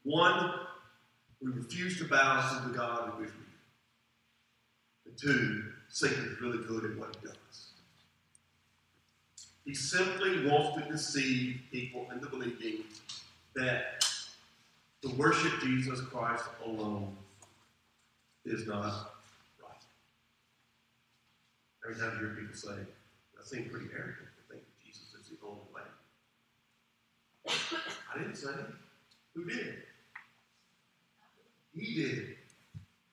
[0.02, 0.52] One,
[1.40, 3.42] we refuse to bow to the God which we do.
[5.06, 7.70] And two, Satan is really good at what he does.
[9.64, 12.84] He simply wants to deceive people into believing
[13.54, 14.04] that
[15.02, 17.16] to worship Jesus Christ alone
[18.44, 19.13] is not.
[21.84, 22.76] Every time you hear people say,
[23.36, 25.82] that seems pretty arrogant to think Jesus is the only way.
[28.14, 28.66] I didn't say it.
[29.34, 29.74] Who did?
[31.74, 32.36] He did.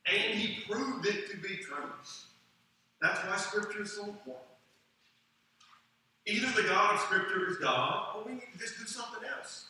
[0.05, 1.91] And he proved it to be true.
[3.01, 4.45] That's why Scripture is so important.
[6.27, 9.65] Either the God of Scripture is God, or we need to just do something else.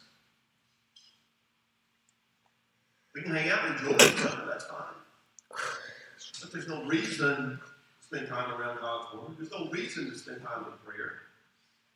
[3.15, 4.93] We can hang out and enjoy each other, that's fine.
[6.41, 7.59] But there's no reason
[8.11, 9.37] spend time around God's Word.
[9.37, 11.13] There's no reason to spend time in prayer.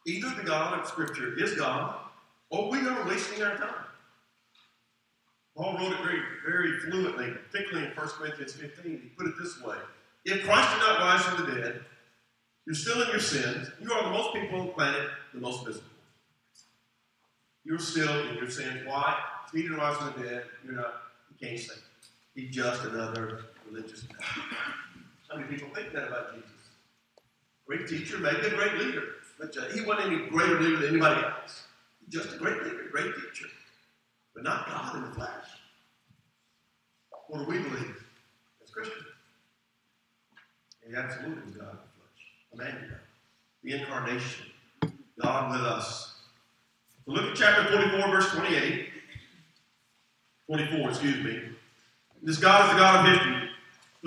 [0.07, 1.95] Either the God of Scripture is God,
[2.49, 3.85] or we are wasting our time.
[5.57, 8.83] Paul wrote it very, very fluently, particularly in 1 Corinthians 15.
[8.85, 9.77] He put it this way
[10.25, 11.81] If Christ did not rise from the dead,
[12.65, 13.69] you're still in your sins.
[13.81, 15.89] You are the most people on the planet, the most miserable.
[17.63, 18.85] You're still in your sins.
[18.85, 19.17] Why?
[19.47, 20.93] If he didn't rise from the dead, you're not,
[21.29, 21.75] you can't say.
[22.35, 24.43] He's just another religious man.
[25.29, 26.49] How many people think that about Jesus?
[27.65, 29.03] Great teacher, maybe a great leader.
[29.39, 31.63] But uh, he wasn't any greater leader than anybody else.
[32.09, 33.47] Just a great leader, great teacher.
[34.33, 35.45] But not God in the flesh.
[37.27, 38.03] What do we believe
[38.63, 39.03] as Christians?
[40.87, 42.21] He absolutely God in the flesh.
[42.53, 42.99] Emmanuel.
[43.63, 44.45] The incarnation.
[45.19, 46.19] God with us.
[47.05, 48.89] So look at chapter 44, verse 28.
[50.47, 51.41] 24, excuse me.
[52.21, 53.49] This God is the God of history.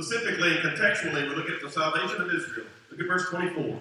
[0.00, 2.66] Specifically and contextually, we look at the salvation of Israel.
[2.92, 3.80] Look at verse 24.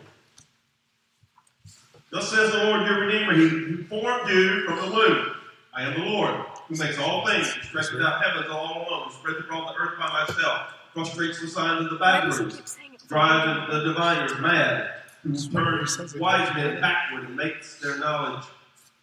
[2.11, 5.35] Thus says the Lord your Redeemer, He who formed you from the womb.
[5.75, 9.13] I am the Lord, who makes all things, who stretches out heavens all alone, who
[9.13, 14.39] spreads abroad the earth by myself, frustrates the signs of the backwards, drives the diviners
[14.39, 14.89] mad,
[15.21, 18.43] who turns wise men backward and makes their knowledge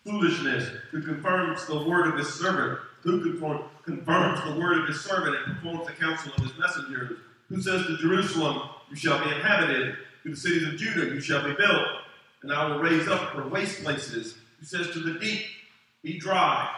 [0.05, 3.20] foolishness, who confirms the word of his servant, who
[3.84, 7.18] confirms the word of his servant and performs the counsel of his messengers,
[7.50, 11.46] who says to Jerusalem, You shall be inhabited, to the cities of Judah, you shall
[11.46, 11.86] be built,
[12.42, 15.42] and I will raise up her waste places, who says to the deep,
[16.02, 16.68] Be dry,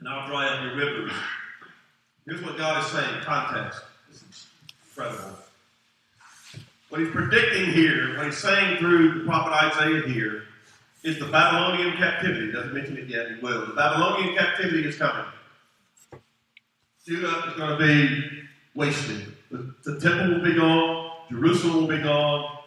[0.00, 1.12] and I'll dry up your rivers.
[2.26, 3.82] Here's what God is saying, context.
[4.10, 4.46] This is
[4.88, 5.36] incredible.
[6.88, 10.44] What he's predicting here, what he's saying through the prophet Isaiah here,
[11.02, 12.46] is the Babylonian captivity.
[12.46, 13.66] He doesn't mention it yet, he will.
[13.66, 15.26] The Babylonian captivity is coming.
[17.06, 18.42] Judah is going to be
[18.74, 19.34] wasted.
[19.50, 22.58] The, the temple will be gone, Jerusalem will be gone,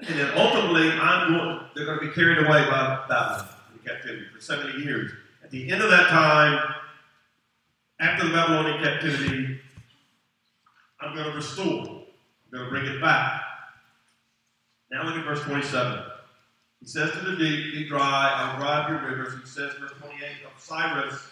[0.00, 4.24] and then ultimately I'm going, they're going to be carried away by Babylon in captivity
[4.34, 5.12] for 70 years.
[5.42, 6.74] At the end of that time,
[8.00, 9.60] after the Babylonian captivity,
[11.00, 11.82] I'm going to restore.
[11.86, 13.42] I'm going to bring it back.
[14.90, 16.02] Now look at verse 27.
[16.80, 19.38] He says to the deep, Be dry, I'll dry your rivers.
[19.40, 21.28] He says, verse 28, of Cyrus,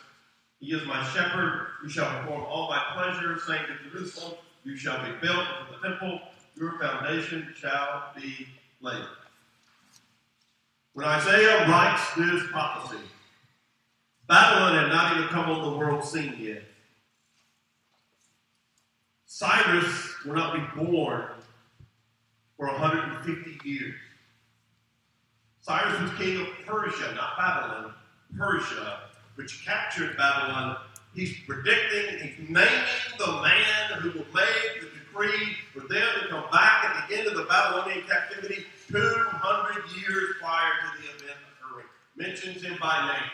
[0.63, 5.05] He is my shepherd, you shall perform all my pleasure, saying to Jerusalem, You shall
[5.05, 6.21] be built into the temple,
[6.57, 8.47] your foundation shall be
[8.81, 9.05] laid.
[10.93, 13.03] When Isaiah writes this prophecy,
[14.29, 16.63] Babylon had not even come on the world scene yet.
[19.27, 21.25] Cyrus will not be born
[22.57, 23.97] for 150 years.
[25.61, 27.95] Cyrus was king of Persia, not Babylon,
[28.39, 29.01] Persia,
[29.37, 30.77] which captured Babylon.
[31.15, 32.69] He's predicting, he's naming
[33.19, 37.27] the man who will make the decree for them to come back at the end
[37.29, 41.87] of the Babylonian captivity 200 years prior to the event occurring.
[42.17, 43.31] Mentions him by name.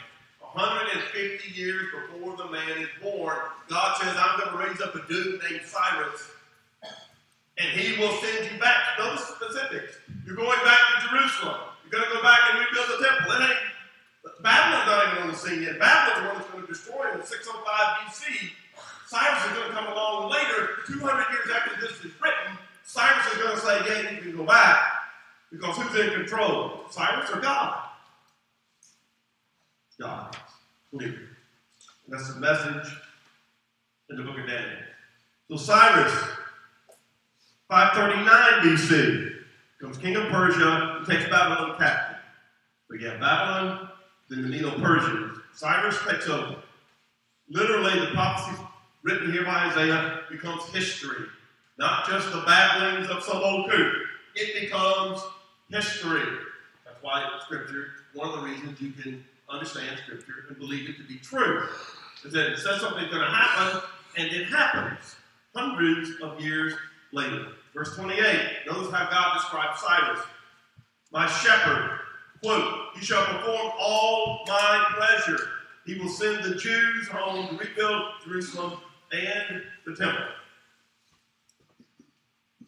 [0.52, 3.37] 150 years before the man is born,
[3.68, 6.30] God says, I'm going to raise up a dude named Cyrus,
[7.58, 8.96] and he will send you back.
[8.98, 9.98] Those specifics.
[10.26, 11.61] You're going back to Jerusalem.
[11.84, 13.32] You're going to go back and rebuild the temple.
[13.32, 13.58] It ain't,
[14.42, 15.78] Babylon's not even on the scene yet.
[15.78, 17.64] Babylon's the one that's going to destroy him in 605
[17.98, 18.50] BC.
[19.07, 22.59] Cyrus is going to come along later, 200 years after this is written.
[22.85, 24.78] Cyrus is going to say, yeah, you can go back.
[25.50, 26.85] Because who's in control?
[26.90, 27.88] Cyrus or God?
[29.98, 30.37] God.
[30.90, 31.14] Clear.
[32.09, 32.92] That's the message
[34.11, 34.78] in the book of Daniel.
[35.50, 36.12] So Cyrus,
[37.68, 39.33] 539 BC,
[39.81, 42.18] comes king of Persia, and takes Babylon captive.
[42.90, 43.88] We get Babylon,
[44.29, 45.38] then the Medo-Persians.
[45.55, 46.57] Cyrus takes over.
[47.49, 48.62] Literally, the prophecy
[49.03, 51.27] written here by Isaiah becomes history,
[51.79, 53.95] not just the babblings of some old coot.
[54.35, 55.23] It becomes
[55.71, 56.27] history.
[56.85, 61.05] That's why Scripture, one of the reasons you can understand Scripture and believe it to
[61.05, 61.67] be true,
[62.25, 63.81] is that it says something's going to happen,
[64.17, 65.17] and it happens
[65.55, 66.75] hundreds of years
[67.12, 67.49] later.
[67.75, 68.21] Verse 28,
[68.67, 70.21] notice how God describes Cyrus.
[71.12, 72.01] My shepherd,
[72.42, 75.40] quote, he shall perform all my pleasure.
[75.87, 78.79] He will send the Jews home to rebuild Jerusalem
[79.12, 80.24] and the temple.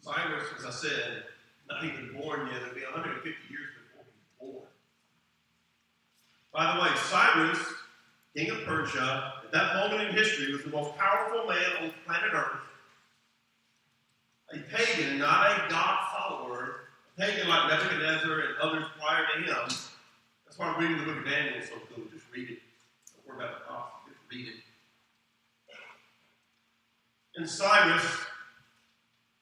[0.01, 1.23] Cyrus, as I said,
[1.69, 2.61] not even born yet.
[2.63, 4.67] It'll be 150 years before he's born.
[6.51, 7.59] By the way, Cyrus,
[8.35, 12.31] king of Persia, at that moment in history, was the most powerful man on planet
[12.33, 12.57] Earth.
[14.53, 15.99] A pagan, not a God
[17.21, 19.67] pagan like Nebuchadnezzar and others prior to him.
[20.45, 22.05] That's why I'm reading the book of Daniel so cool.
[22.11, 22.59] Just read it.
[23.13, 24.09] Don't worry about the prophecy.
[24.09, 24.55] Just read it.
[27.39, 28.03] In Cyrus,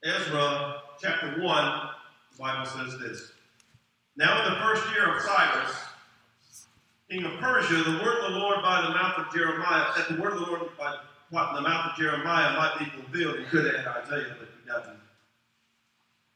[0.03, 1.89] Ezra chapter 1,
[2.31, 3.31] the Bible says this.
[4.17, 5.71] Now in the first year of Cyrus,
[7.09, 10.21] king of Persia, the word of the Lord by the mouth of Jeremiah, that the
[10.21, 10.97] word of the Lord by
[11.31, 13.39] the mouth of Jeremiah might be fulfilled.
[13.39, 14.99] You could add Isaiah, but he doesn't.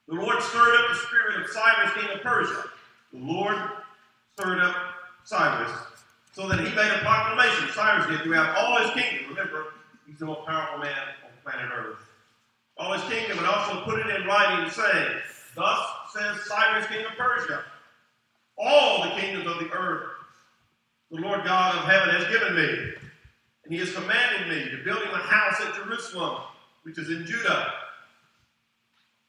[0.08, 2.64] The Lord stirred up the spirit of Cyrus, king of Persia.
[3.14, 3.58] The Lord
[4.38, 4.76] stirred up
[5.24, 5.72] Cyrus
[6.34, 7.70] so that he made a proclamation.
[7.74, 9.30] Cyrus did throughout all his kingdom.
[9.30, 9.74] Remember,
[10.08, 10.92] he's the most powerful man
[11.24, 12.00] on planet Earth.
[12.78, 15.22] All his kingdom, and also put it in writing, saying,
[15.56, 15.80] Thus
[16.12, 17.64] says Cyrus, king of Persia,
[18.58, 20.10] all the kingdoms of the earth
[21.14, 22.94] the Lord God of heaven has given me.
[23.64, 26.42] And he has commanded me to build him a house at Jerusalem,
[26.82, 27.72] which is in Judah.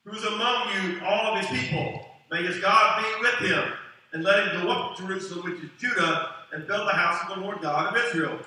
[0.05, 2.05] Who's among you, all of his people?
[2.31, 3.73] May his God be with him,
[4.13, 7.37] and let him go up to Jerusalem, which is Judah, and build the house of
[7.37, 8.39] the Lord God of Israel.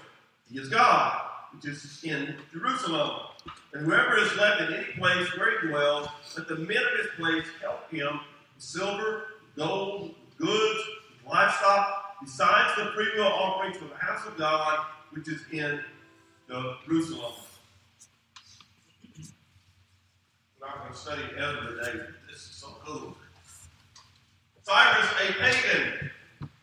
[0.48, 1.20] He is God,
[1.54, 3.22] which is in Jerusalem.
[3.74, 7.08] And whoever is left in any place where he dwells, let the men of his
[7.18, 8.20] place help him
[8.54, 9.24] with silver,
[9.56, 10.80] gold, goods,
[11.28, 15.80] livestock, besides the freewill offerings for the house of God, which is in
[16.86, 17.34] Jerusalem.
[20.68, 22.06] I'm going to study Ezra today.
[22.30, 23.16] This is so cool.
[24.64, 26.12] Cyrus, a pagan,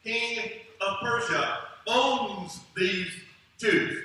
[0.03, 3.13] king of Persia, owns these
[3.59, 4.03] Jews.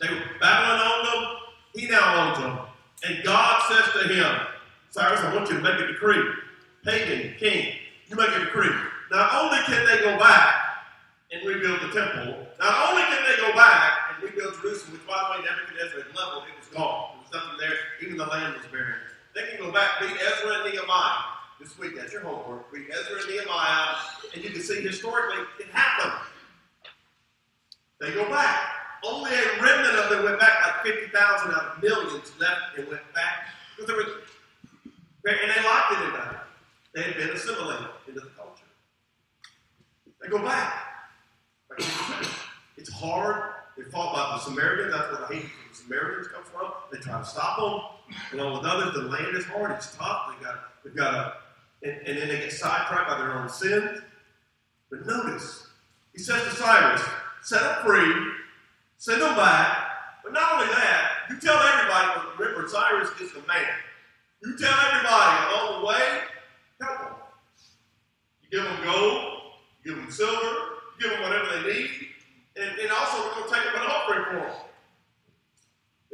[0.00, 1.36] They were Babylon owned them,
[1.74, 2.58] he now owns them.
[3.08, 4.46] And God says to him,
[4.90, 6.22] Cyrus, I want you to make a decree.
[6.84, 7.74] Pagan, king,
[8.08, 8.70] you make a decree.
[9.10, 10.54] Not only can they go back
[11.32, 15.18] and rebuild the temple, not only can they go back and rebuild Jerusalem, which by
[15.18, 17.10] the way, Nebuchadnezzar had leveled, it was gone.
[17.14, 19.00] There was nothing there, even the land was barren.
[19.34, 21.96] They can go back, read Ezra and Nehemiah this week.
[21.96, 22.70] That's your homework.
[22.72, 23.96] Read Ezra and Nehemiah,
[24.32, 26.12] and you can see historically it happened.
[28.00, 28.58] They go back.
[29.06, 33.02] Only a remnant of them went back, like 50,000 out of millions left and went
[33.14, 33.48] back.
[33.76, 34.06] Because there was,
[35.26, 36.46] and they liked it in that.
[36.94, 38.64] They had been assimilated into the culture.
[40.22, 40.72] They go back.
[42.76, 43.52] It's hard.
[43.76, 44.94] They fought by the Samaritans.
[44.94, 46.72] That's where the hate for the Samaritans comes from.
[46.92, 48.38] They try to stop them.
[48.38, 49.72] Along with others, the land is hard.
[49.72, 50.34] It's tough.
[50.38, 51.32] They got, they've got a,
[51.82, 54.00] and, and then they get sidetracked by their own sins.
[54.90, 55.66] But notice,
[56.12, 57.02] he says to Cyrus,
[57.42, 58.32] set them free,
[58.98, 60.22] send them back.
[60.22, 63.66] But not only that, you tell everybody, remember, Cyrus is the man.
[64.42, 66.20] You tell everybody along the way,
[66.80, 67.12] help them.
[68.42, 69.40] You give them gold,
[69.82, 70.46] you give them silver,
[70.98, 71.90] you give them whatever they need,
[72.56, 74.56] and, and also we're going to take them an offering for them.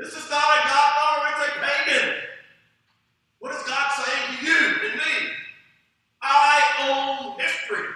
[0.00, 2.14] This is not a God follower, it's a pagan.
[3.38, 5.30] What is God saying to you and me?
[6.22, 7.86] I own history.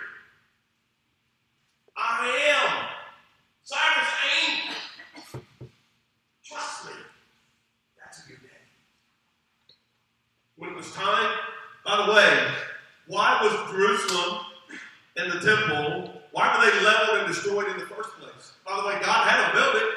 [1.96, 2.86] I am.
[3.62, 4.08] Cyrus
[4.42, 5.44] ain't.
[6.44, 6.92] Trust me.
[7.98, 8.48] That's a good day.
[10.56, 11.38] When it was time,
[11.86, 12.48] by the way,
[13.06, 14.44] why was Jerusalem
[15.16, 18.52] and the temple, why were they leveled and destroyed in the first place?
[18.66, 19.88] By the way, God had to build it.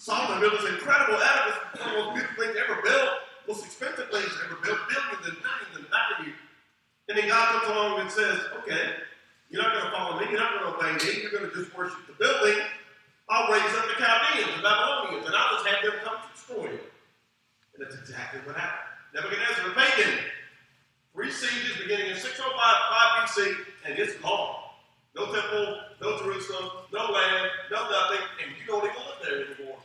[0.00, 3.10] Solomon built this incredible edifice, one of the most beautiful things ever built,
[3.46, 6.32] most expensive things ever built, billions and millions in value.
[7.10, 8.96] And then God comes along and says, okay,
[9.50, 11.52] you're not going to follow me, you're not going to obey me, you're going to
[11.52, 12.64] just worship the building.
[13.28, 16.64] I'll raise up the Chaldeans, the Babylonians, and I'll just have them come to destroy
[16.80, 16.88] it.
[17.76, 18.88] And that's exactly what happened.
[19.12, 20.16] Nebuchadnezzar, a pagan,
[21.12, 23.52] three sieges beginning in 605 BC,
[23.84, 24.70] and it's gone.
[25.14, 29.78] No temple, no Jerusalem, no land, no nothing, and you don't even live there anymore.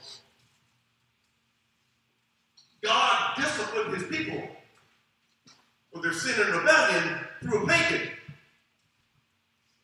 [2.83, 4.47] God disciplined his people
[5.91, 8.09] for their sin and rebellion through a pagan.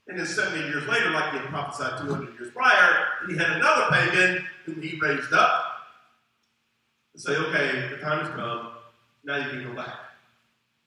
[0.08, 3.88] And then 70 years later, like he had prophesied 200 years prior, he had another
[3.90, 5.64] pagan whom he raised up,
[7.14, 8.74] and say, okay, the time has come.
[9.24, 9.96] Now you can go back.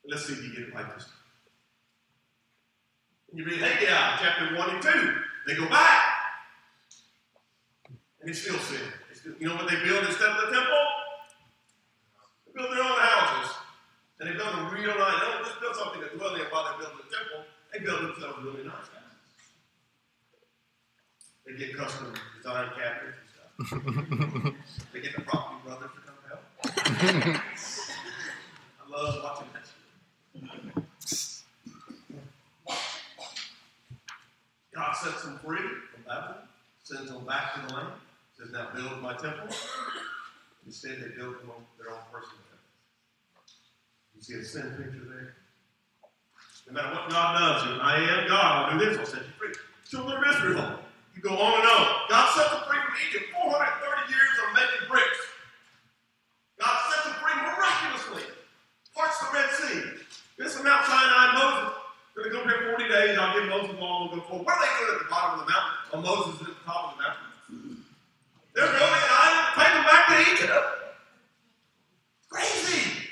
[0.06, 1.14] Let's see if you get it right this time.
[3.30, 5.14] And you read Haggai chapter 1 and 2.
[5.46, 6.02] They go back.
[8.20, 8.80] And it's still sin.
[9.10, 10.84] It's still, you know what they build instead of the temple?
[12.46, 13.56] They build their own houses.
[14.20, 15.20] And they build them real nice.
[15.20, 17.42] They don't just build something to dwell in while they're building the temple.
[17.72, 19.18] They build themselves really nice houses.
[21.46, 24.54] They get custom design cabinets and stuff.
[24.92, 26.42] they get the property brothers to come help.
[28.80, 29.64] I love watching that.
[34.74, 36.48] God sets them free from Babylon,
[36.82, 37.88] sends them back to the land,
[38.36, 39.54] says, Now build my temple.
[40.66, 41.36] Instead, they build
[41.78, 42.64] their own personal temple.
[44.16, 45.34] You see a sin picture there?
[46.66, 49.32] No matter what God does, you, I am God, I'll do this, I'll set you
[49.38, 49.52] free.
[49.88, 50.78] Children of Israel,
[51.24, 51.84] go on and on.
[52.12, 55.20] God set them free from Egypt, 430 years of making bricks.
[56.60, 58.28] God set them free miraculously.
[58.92, 60.04] Parts the Red Sea.
[60.36, 61.80] This is Mount Sinai, Moses.
[62.14, 63.18] Going to go here 40 days.
[63.18, 64.46] I'll give Moses all and go forward.
[64.46, 65.74] What are they doing at the bottom of the mountain?
[65.90, 67.82] While Moses is at the top of the mountain.
[68.54, 70.66] They're building an take them back to Egypt.
[72.30, 73.08] Crazy.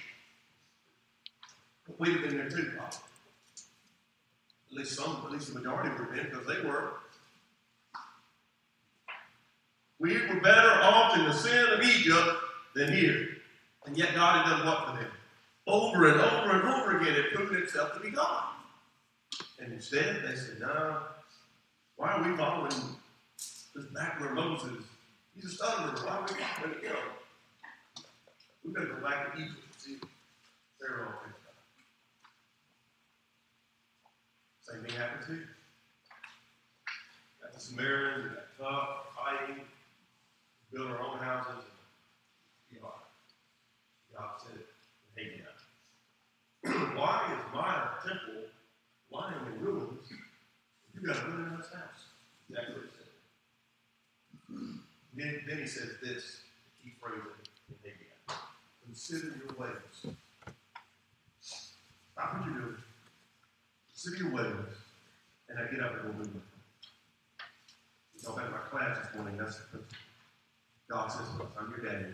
[1.86, 2.98] But we'd have been there too, probably.
[4.70, 7.01] At least some, at least the majority would have been, because they were.
[10.02, 12.28] We were better off in the sin of Egypt
[12.74, 13.36] than here.
[13.86, 15.12] And yet God had done what for them?
[15.68, 18.46] Over and over and over again, it proven itself to be God.
[19.60, 21.02] And instead, they said, no,
[21.94, 22.72] why are we following
[23.76, 24.82] this back where Moses?
[25.36, 25.94] He's a stutterer.
[26.04, 26.96] Why are we following him?
[28.64, 29.96] We better go back to Egypt and see
[30.80, 31.54] Pharaoh picked up.
[34.62, 35.42] Same thing happened to you.
[37.40, 39.60] Got the Samaritans, got tough, fighting,
[40.72, 41.64] build our own houses.
[42.70, 42.92] You know,
[44.16, 44.58] God said,
[45.14, 45.42] hey,
[46.96, 48.44] why is my temple
[49.10, 50.08] lying in ruins?
[50.94, 52.06] You got a really nice house.
[52.48, 53.10] Exactly what he said.
[55.14, 56.40] Then, then he says this,
[56.82, 57.20] key phrase
[57.68, 58.40] in Haggai.
[58.84, 60.14] Consider your ways.
[61.40, 62.76] Stop what you're doing.
[63.90, 64.76] Consider your ways.
[65.48, 66.42] And I get up and move with
[68.16, 70.11] You know, in my class this morning, that's the principle.
[70.92, 72.12] God says, look, I'm your daddy.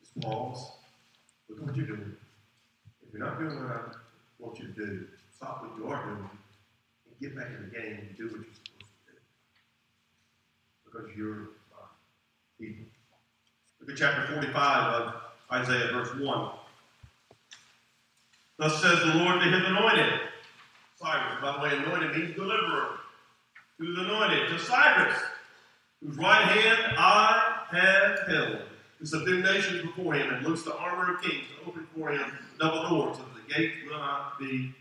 [0.00, 0.72] Just pause.
[1.48, 2.16] Look at what you're doing.
[3.06, 3.80] If you're not doing what I
[4.40, 5.06] want you to do,
[5.36, 8.52] stop what you are doing and get back in the game and do what you're
[8.52, 9.18] supposed to do.
[10.84, 11.86] Because you're my
[12.58, 12.86] people.
[13.80, 15.14] Look at chapter 45 of
[15.52, 16.50] Isaiah, verse 1.
[18.58, 20.20] Thus says the Lord to his anointed.
[21.00, 22.98] Cyrus, by the way, anointed means deliverer.
[23.78, 24.48] Who's anointed?
[24.48, 25.16] To Cyrus,
[26.02, 28.62] whose right hand I have held
[28.98, 32.24] to subdue nations before him and loose the armor of kings to open for him
[32.58, 34.74] double doors so that the gates will not be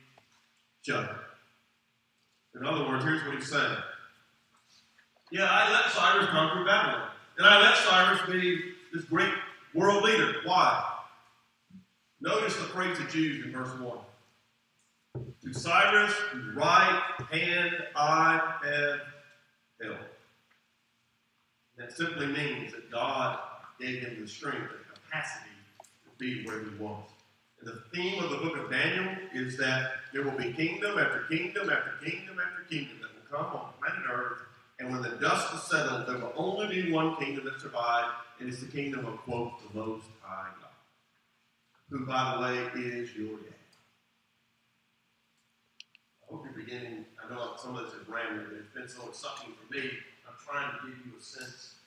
[0.81, 1.15] shut.
[2.55, 3.77] In other words, here's what he's saying.
[5.31, 7.09] Yeah, I let Cyrus conquer Babylon.
[7.37, 9.33] And I let Cyrus be this great
[9.73, 10.35] world leader.
[10.43, 10.95] Why?
[12.19, 13.97] Notice the phrase that's used in verse 1.
[15.43, 17.01] To Cyrus, whose right
[17.31, 18.99] hand I have
[19.81, 20.08] held.
[21.89, 23.39] That simply means that God
[23.79, 25.49] gave him the strength and capacity
[26.03, 27.01] to be where he was.
[27.59, 31.21] And the theme of the book of Daniel is that there will be kingdom after
[31.21, 34.37] kingdom after kingdom after kingdom that will come on planet Earth.
[34.79, 38.47] And when the dust is settled, there will only be one kingdom that survives, and
[38.47, 40.69] it's the kingdom of, quote, the Most High God.
[41.89, 43.55] Who, by the way, is your dad.
[46.21, 49.11] I hope you're beginning, I know some of this is rambling, but it's been so
[49.11, 49.89] sucking for me.
[50.27, 51.78] I'm trying to give you a sense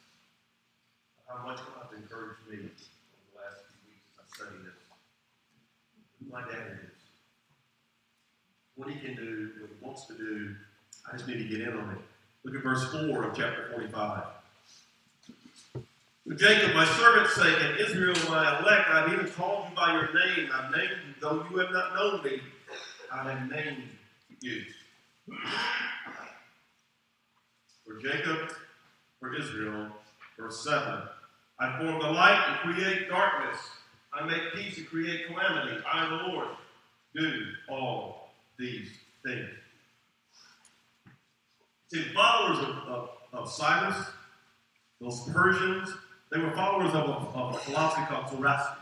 [1.28, 4.78] how much God's encouraged me over the last few weeks as I study this.
[6.30, 6.90] My dad is.
[8.74, 10.54] What he can do, what he wants to do.
[11.06, 11.98] I just need to get in on it.
[12.44, 14.24] Look at verse 4 of chapter 45.
[16.26, 20.12] For Jacob, my servant's sake, and Israel, my elect, I've even called you by your
[20.14, 20.50] name.
[20.52, 22.40] I've named you, though you have not known me.
[23.12, 23.88] I have named
[24.40, 24.62] you.
[27.84, 28.52] For Jacob,
[29.20, 29.88] for Israel,
[30.42, 31.02] verse 7.
[31.60, 33.60] I form the light and create darkness.
[34.12, 35.76] I make peace and create calamity.
[35.90, 36.48] I, the Lord,
[37.14, 38.88] do all these
[39.24, 39.48] things.
[41.92, 43.96] See, followers of, of, of Cyrus,
[45.00, 45.94] those Persians,
[46.30, 48.76] they were followers of a, of a philosophy called Zoroaster.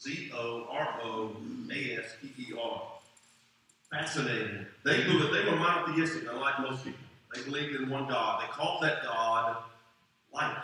[0.00, 2.82] Z-O-Z-O-R-O-A-S-T-E-R.
[3.90, 4.66] Fascinating.
[4.84, 6.98] They believed they were monotheistic, unlike most people.
[7.34, 8.42] They believed in one God.
[8.42, 9.56] They called that God
[10.34, 10.62] light.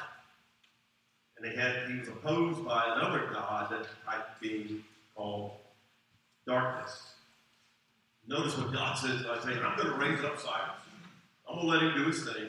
[1.37, 5.53] And they had he was opposed by another god that might be called
[6.47, 7.15] darkness.
[8.27, 10.81] Notice what God says by saying, I'm going to raise up Cyrus.
[11.49, 12.49] I'm going to let him do his thing.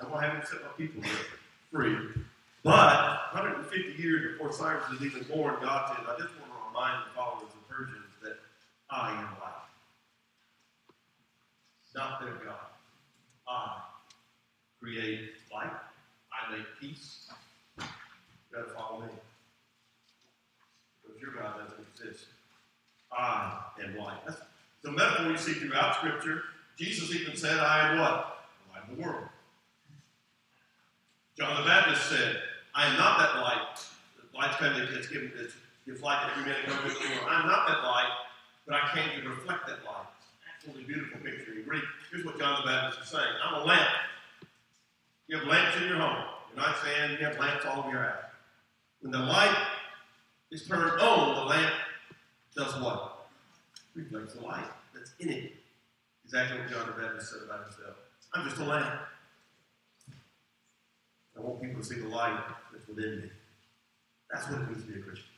[0.00, 1.02] I'm going to have him set my people
[1.72, 1.96] free.
[2.62, 7.04] But 150 years before Cyrus is even born, God says, I just want to remind
[7.06, 8.36] the followers of Persians that
[8.90, 9.58] I am light.
[11.98, 12.54] Not their God.
[13.48, 13.80] I
[14.80, 15.72] create light.
[16.48, 17.28] I make peace.
[17.78, 17.84] You
[18.52, 19.06] got to follow me.
[21.02, 22.26] Because your God doesn't exist.
[23.12, 24.18] I am light.
[24.26, 24.40] That's
[24.82, 26.42] the metaphor you see throughout Scripture.
[26.76, 28.44] Jesus even said, I am what?
[28.66, 29.24] The light of the world.
[31.36, 32.36] John the Baptist said,
[32.74, 33.80] I am not that light.
[34.16, 35.52] The light's coming that's given that
[35.86, 37.28] gives light to every man who comes to the world.
[37.28, 38.12] I am not that light,
[38.66, 40.06] but I came to reflect that light.
[40.56, 41.84] Absolutely beautiful picture in Greek.
[42.10, 43.34] Here's what John the Baptist is saying.
[43.44, 43.88] I'm a lamp.
[45.28, 46.24] You have lamps in your home.
[46.58, 48.24] Your nightstand, you have lamps all over your house.
[49.00, 49.56] When the light
[50.50, 51.74] is turned on, the lamp
[52.56, 53.28] does what?
[53.94, 55.52] It reflects the light that's in it.
[56.24, 57.94] Exactly what John the Baptist said about himself.
[58.34, 59.00] I'm just a lamp.
[61.36, 62.42] I want people to see the light
[62.72, 63.30] that's within me.
[64.32, 65.28] That's what it means to be a Christian.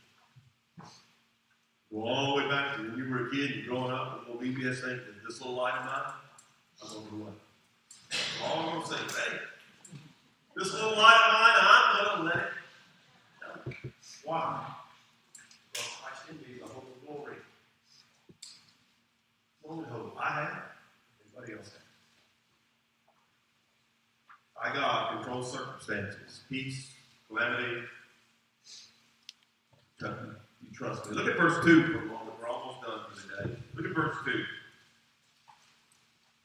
[1.92, 4.32] Go all the way back to when you were a kid, you're growing up, the
[4.32, 6.12] little VBS thing, this little light of mine,
[6.82, 7.32] I'm going to what?
[8.42, 9.38] All I'm going to say hey,
[10.60, 12.52] this little light of mine, I'm going to let it
[13.40, 13.92] down.
[14.24, 14.66] Why?
[15.72, 17.36] Because Christ in me is the hope of glory.
[19.62, 20.62] The only hope I have,
[21.24, 21.80] anybody else has.
[24.62, 26.90] I, God, control circumstances, peace,
[27.26, 27.84] calamity.
[30.02, 30.36] You
[30.74, 31.16] trust me.
[31.16, 32.38] Look at verse 2 for a moment.
[32.38, 33.56] We're almost done for the day.
[33.74, 34.44] Look at verse 2.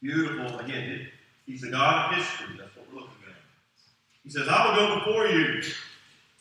[0.00, 0.58] Beautiful.
[0.60, 1.06] Again,
[1.44, 2.56] he's the God of history.
[2.58, 3.15] That's what we're looking.
[4.26, 5.62] He says, I will go before you.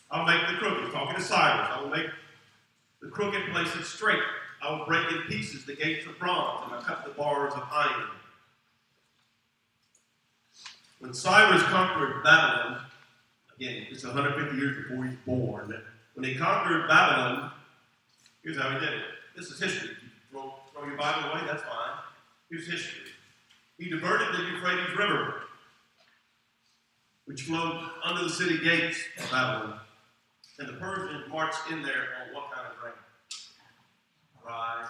[0.09, 0.91] I'll make the crooked.
[0.91, 1.69] Talking to Cyrus.
[1.71, 2.07] I will make
[2.99, 4.23] the crooked places straight.
[4.63, 7.61] I will break in pieces the gates of bronze, and I'll cut the bars of
[7.71, 8.09] iron.
[10.97, 12.81] When Cyrus conquered Babylon,
[13.55, 15.71] again, it's 150 years before he's born.
[16.15, 17.51] When he conquered Babylon,
[18.41, 19.03] here's how he did it.
[19.35, 19.91] This is history.
[20.31, 21.99] Throw, throw your Bible away, that's fine.
[22.49, 23.01] Here's history.
[23.77, 25.44] He diverted the Euphrates River,
[27.25, 29.79] which flowed under the city gates of Babylon.
[30.59, 32.93] And the Persians marched in there on what kind of rain?
[34.41, 34.87] Dry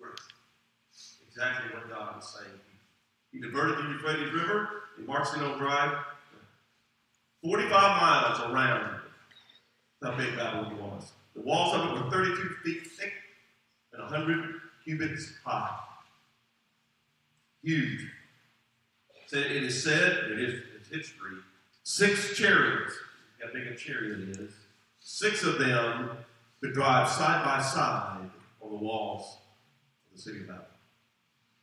[0.00, 0.16] river.
[1.28, 2.58] Exactly what God was saying.
[3.32, 4.68] He diverted the Euphrates River.
[4.98, 6.02] He marched in on dry.
[7.44, 9.00] 45 miles around
[10.02, 11.12] how big Babylon was.
[11.34, 13.12] The walls of it were 32 feet thick
[13.92, 15.78] and 100 cubits high.
[17.62, 18.08] Huge.
[19.32, 20.62] It is said, it is
[20.92, 21.38] history,
[21.82, 22.94] six chariots,
[23.42, 24.52] how big a chariot is,
[25.00, 26.10] six of them
[26.60, 28.30] could drive side by side
[28.60, 29.38] on the walls
[30.10, 30.66] of the city of Babylon.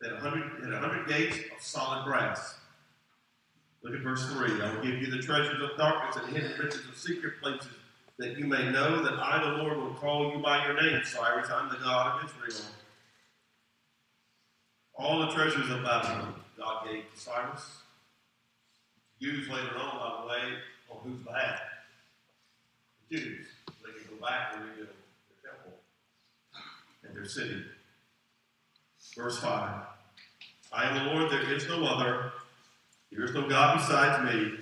[0.02, 2.56] They had 100, had 100 gates of solid brass.
[3.82, 4.62] Look at verse 3.
[4.62, 7.70] I will give you the treasures of darkness and hidden riches of secret places,
[8.18, 11.50] that you may know that I, the Lord, will call you by your name, Cyrus.
[11.50, 12.72] I'm the God of Israel.
[14.96, 17.79] All the treasures of Babylon God gave to Cyrus.
[19.20, 20.54] Used later on, by the way,
[20.90, 21.60] on whose behalf?
[23.10, 23.48] The Jews.
[23.68, 25.74] They can go back and rebuild their temple
[27.04, 27.66] and their city.
[29.18, 29.82] Verse 5.
[30.72, 32.32] I am the Lord, there is no other.
[33.12, 34.60] There is no God besides me.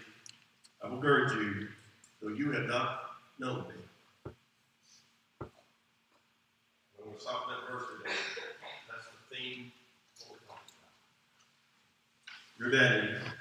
[0.84, 1.68] I will gird you,
[2.22, 3.02] though you have not
[3.40, 4.32] known me.
[6.98, 8.16] We're going to that verse today.
[8.90, 9.72] That's the theme
[10.22, 10.74] of what we're talking
[12.58, 12.60] about.
[12.60, 13.37] Your daddy,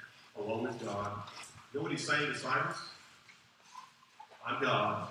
[0.47, 1.11] along with God.
[1.73, 2.77] You know what he's saying to Cyrus?
[4.45, 5.09] I'm God.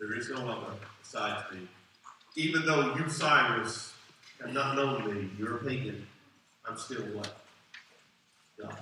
[0.00, 1.60] There is no other besides me.
[2.34, 3.94] Even though you, Cyrus,
[4.40, 5.60] have not known me, you're
[6.68, 7.32] I'm still what?
[8.60, 8.76] God.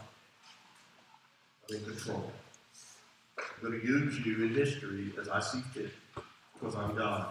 [1.68, 2.32] I'm in control.
[3.38, 5.90] I'm going to use you in history as I see fit
[6.54, 7.28] because I'm God.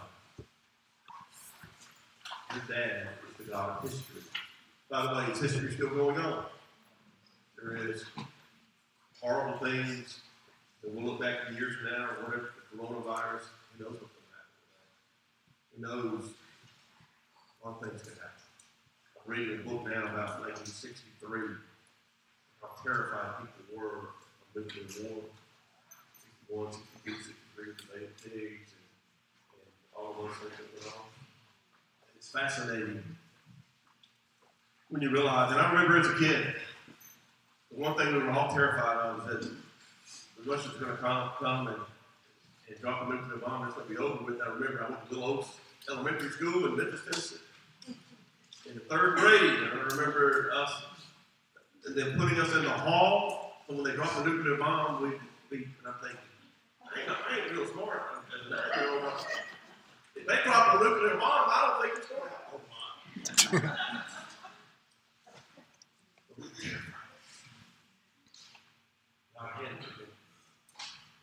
[2.53, 4.21] Your dad is the God of history.
[4.89, 6.45] By the way, is history still going on?
[7.57, 8.03] There is
[9.23, 10.19] horrible things
[10.81, 14.07] that we'll look back in years from now or whatever, the coronavirus, who knows to
[14.35, 14.51] happen.
[15.71, 16.29] Who knows
[17.61, 18.43] one thing's to happen.
[19.15, 21.55] I'm reading a book now about 1963,
[22.61, 24.11] how terrified people were
[24.55, 25.23] of nuclear war.
[26.51, 26.73] 61,
[27.05, 28.83] 62, 63, the Pigs, and,
[29.55, 31.07] and all those things that went on.
[32.17, 33.03] It's fascinating
[34.89, 36.55] when you realize, and I remember as a kid,
[37.75, 39.51] one thing we were all terrified of is that
[40.43, 41.77] the Russians were going to come, come and,
[42.67, 43.67] and drop a nuclear bomb.
[43.67, 44.41] It's going to be over with.
[44.41, 45.49] I remember I went to Little Oaks
[45.89, 47.35] Elementary School in Memphis, Tennessee.
[48.69, 50.71] In the third grade, and I remember us,
[51.95, 53.63] them putting us in the hall.
[53.67, 55.09] So when they dropped the nuclear bomb, we,
[55.49, 56.19] we and I'm thinking,
[56.83, 58.03] I ain't, I ain't real smart.
[58.33, 59.13] As an eight-year-old,
[60.15, 63.69] If they drop a nuclear bomb, I don't think it's going to happen.
[63.69, 63.93] Oh,
[69.35, 69.77] Now, again,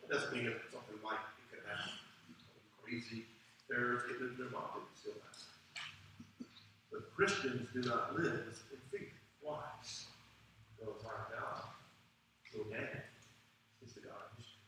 [0.11, 1.95] doesn't mean if something like it could happen,
[2.35, 3.23] something crazy,
[3.63, 5.47] terrorists get into their mouth, it still happen.
[6.91, 9.07] But Christians do not live in fear.
[9.39, 9.63] Why?
[10.75, 11.63] Because our God,
[12.51, 13.07] your dad,
[13.79, 14.67] is the God of history.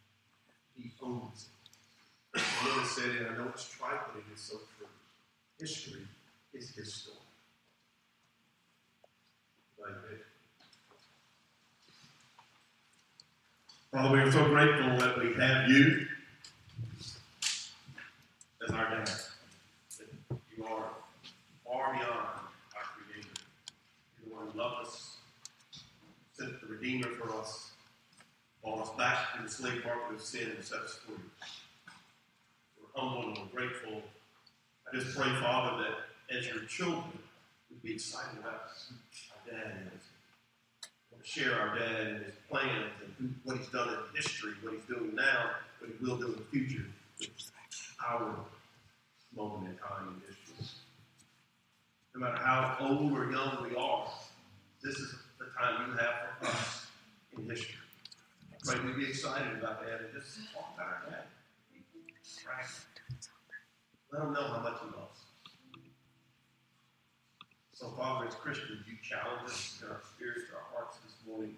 [0.80, 2.41] He owns it.
[2.64, 4.88] Lewis said, and I know it's trite, but it is so true.
[5.60, 6.08] History
[6.54, 7.18] is his story.
[9.78, 10.32] Like it.
[13.94, 16.08] Father, we are so grateful that we have you
[18.68, 19.06] as our dad.
[19.06, 20.86] That you are
[21.64, 22.41] far beyond our
[22.74, 23.30] Creator.
[24.18, 25.18] You're the one who loved us,
[26.36, 27.74] sent the Redeemer for us,
[28.64, 31.14] brought us back from the slave market of sin and set us free.
[32.80, 34.02] We're humble and we're grateful.
[34.91, 37.20] I just pray, Father, that as your children,
[37.70, 38.72] we'd be excited about
[39.30, 40.12] our dad is.
[41.24, 44.84] Share our dad and his plans and who, what he's done in history, what he's
[44.84, 46.86] doing now, what he will do in the future.
[47.19, 47.51] It's
[48.05, 48.36] our
[49.36, 50.78] moment in time in history.
[52.13, 54.07] No matter how old or young we are,
[54.84, 56.88] this is the time you have for us
[57.38, 57.76] in history.
[58.67, 58.78] Right?
[58.78, 61.24] pray we be excited about that and just talk about our dad.
[62.45, 62.65] Right?
[64.11, 65.19] Let them know how much he loves.
[67.74, 71.55] So, Father, as Christians, you challenge us in our spirits, our hearts this morning.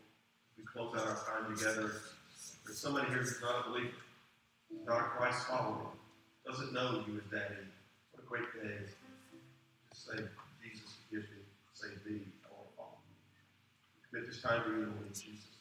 [0.58, 1.92] We close out our time together.
[2.66, 3.94] There's somebody here who's not a believer,
[4.86, 5.88] not a Christ follower,
[6.46, 7.66] doesn't know you as daddy.
[8.12, 8.86] What a great day.
[9.90, 10.18] Just say,
[10.64, 11.42] Jesus, forgive me.
[11.74, 14.10] Say, thee, I want to follow you.
[14.10, 15.55] Commit this time to you, in Jesus'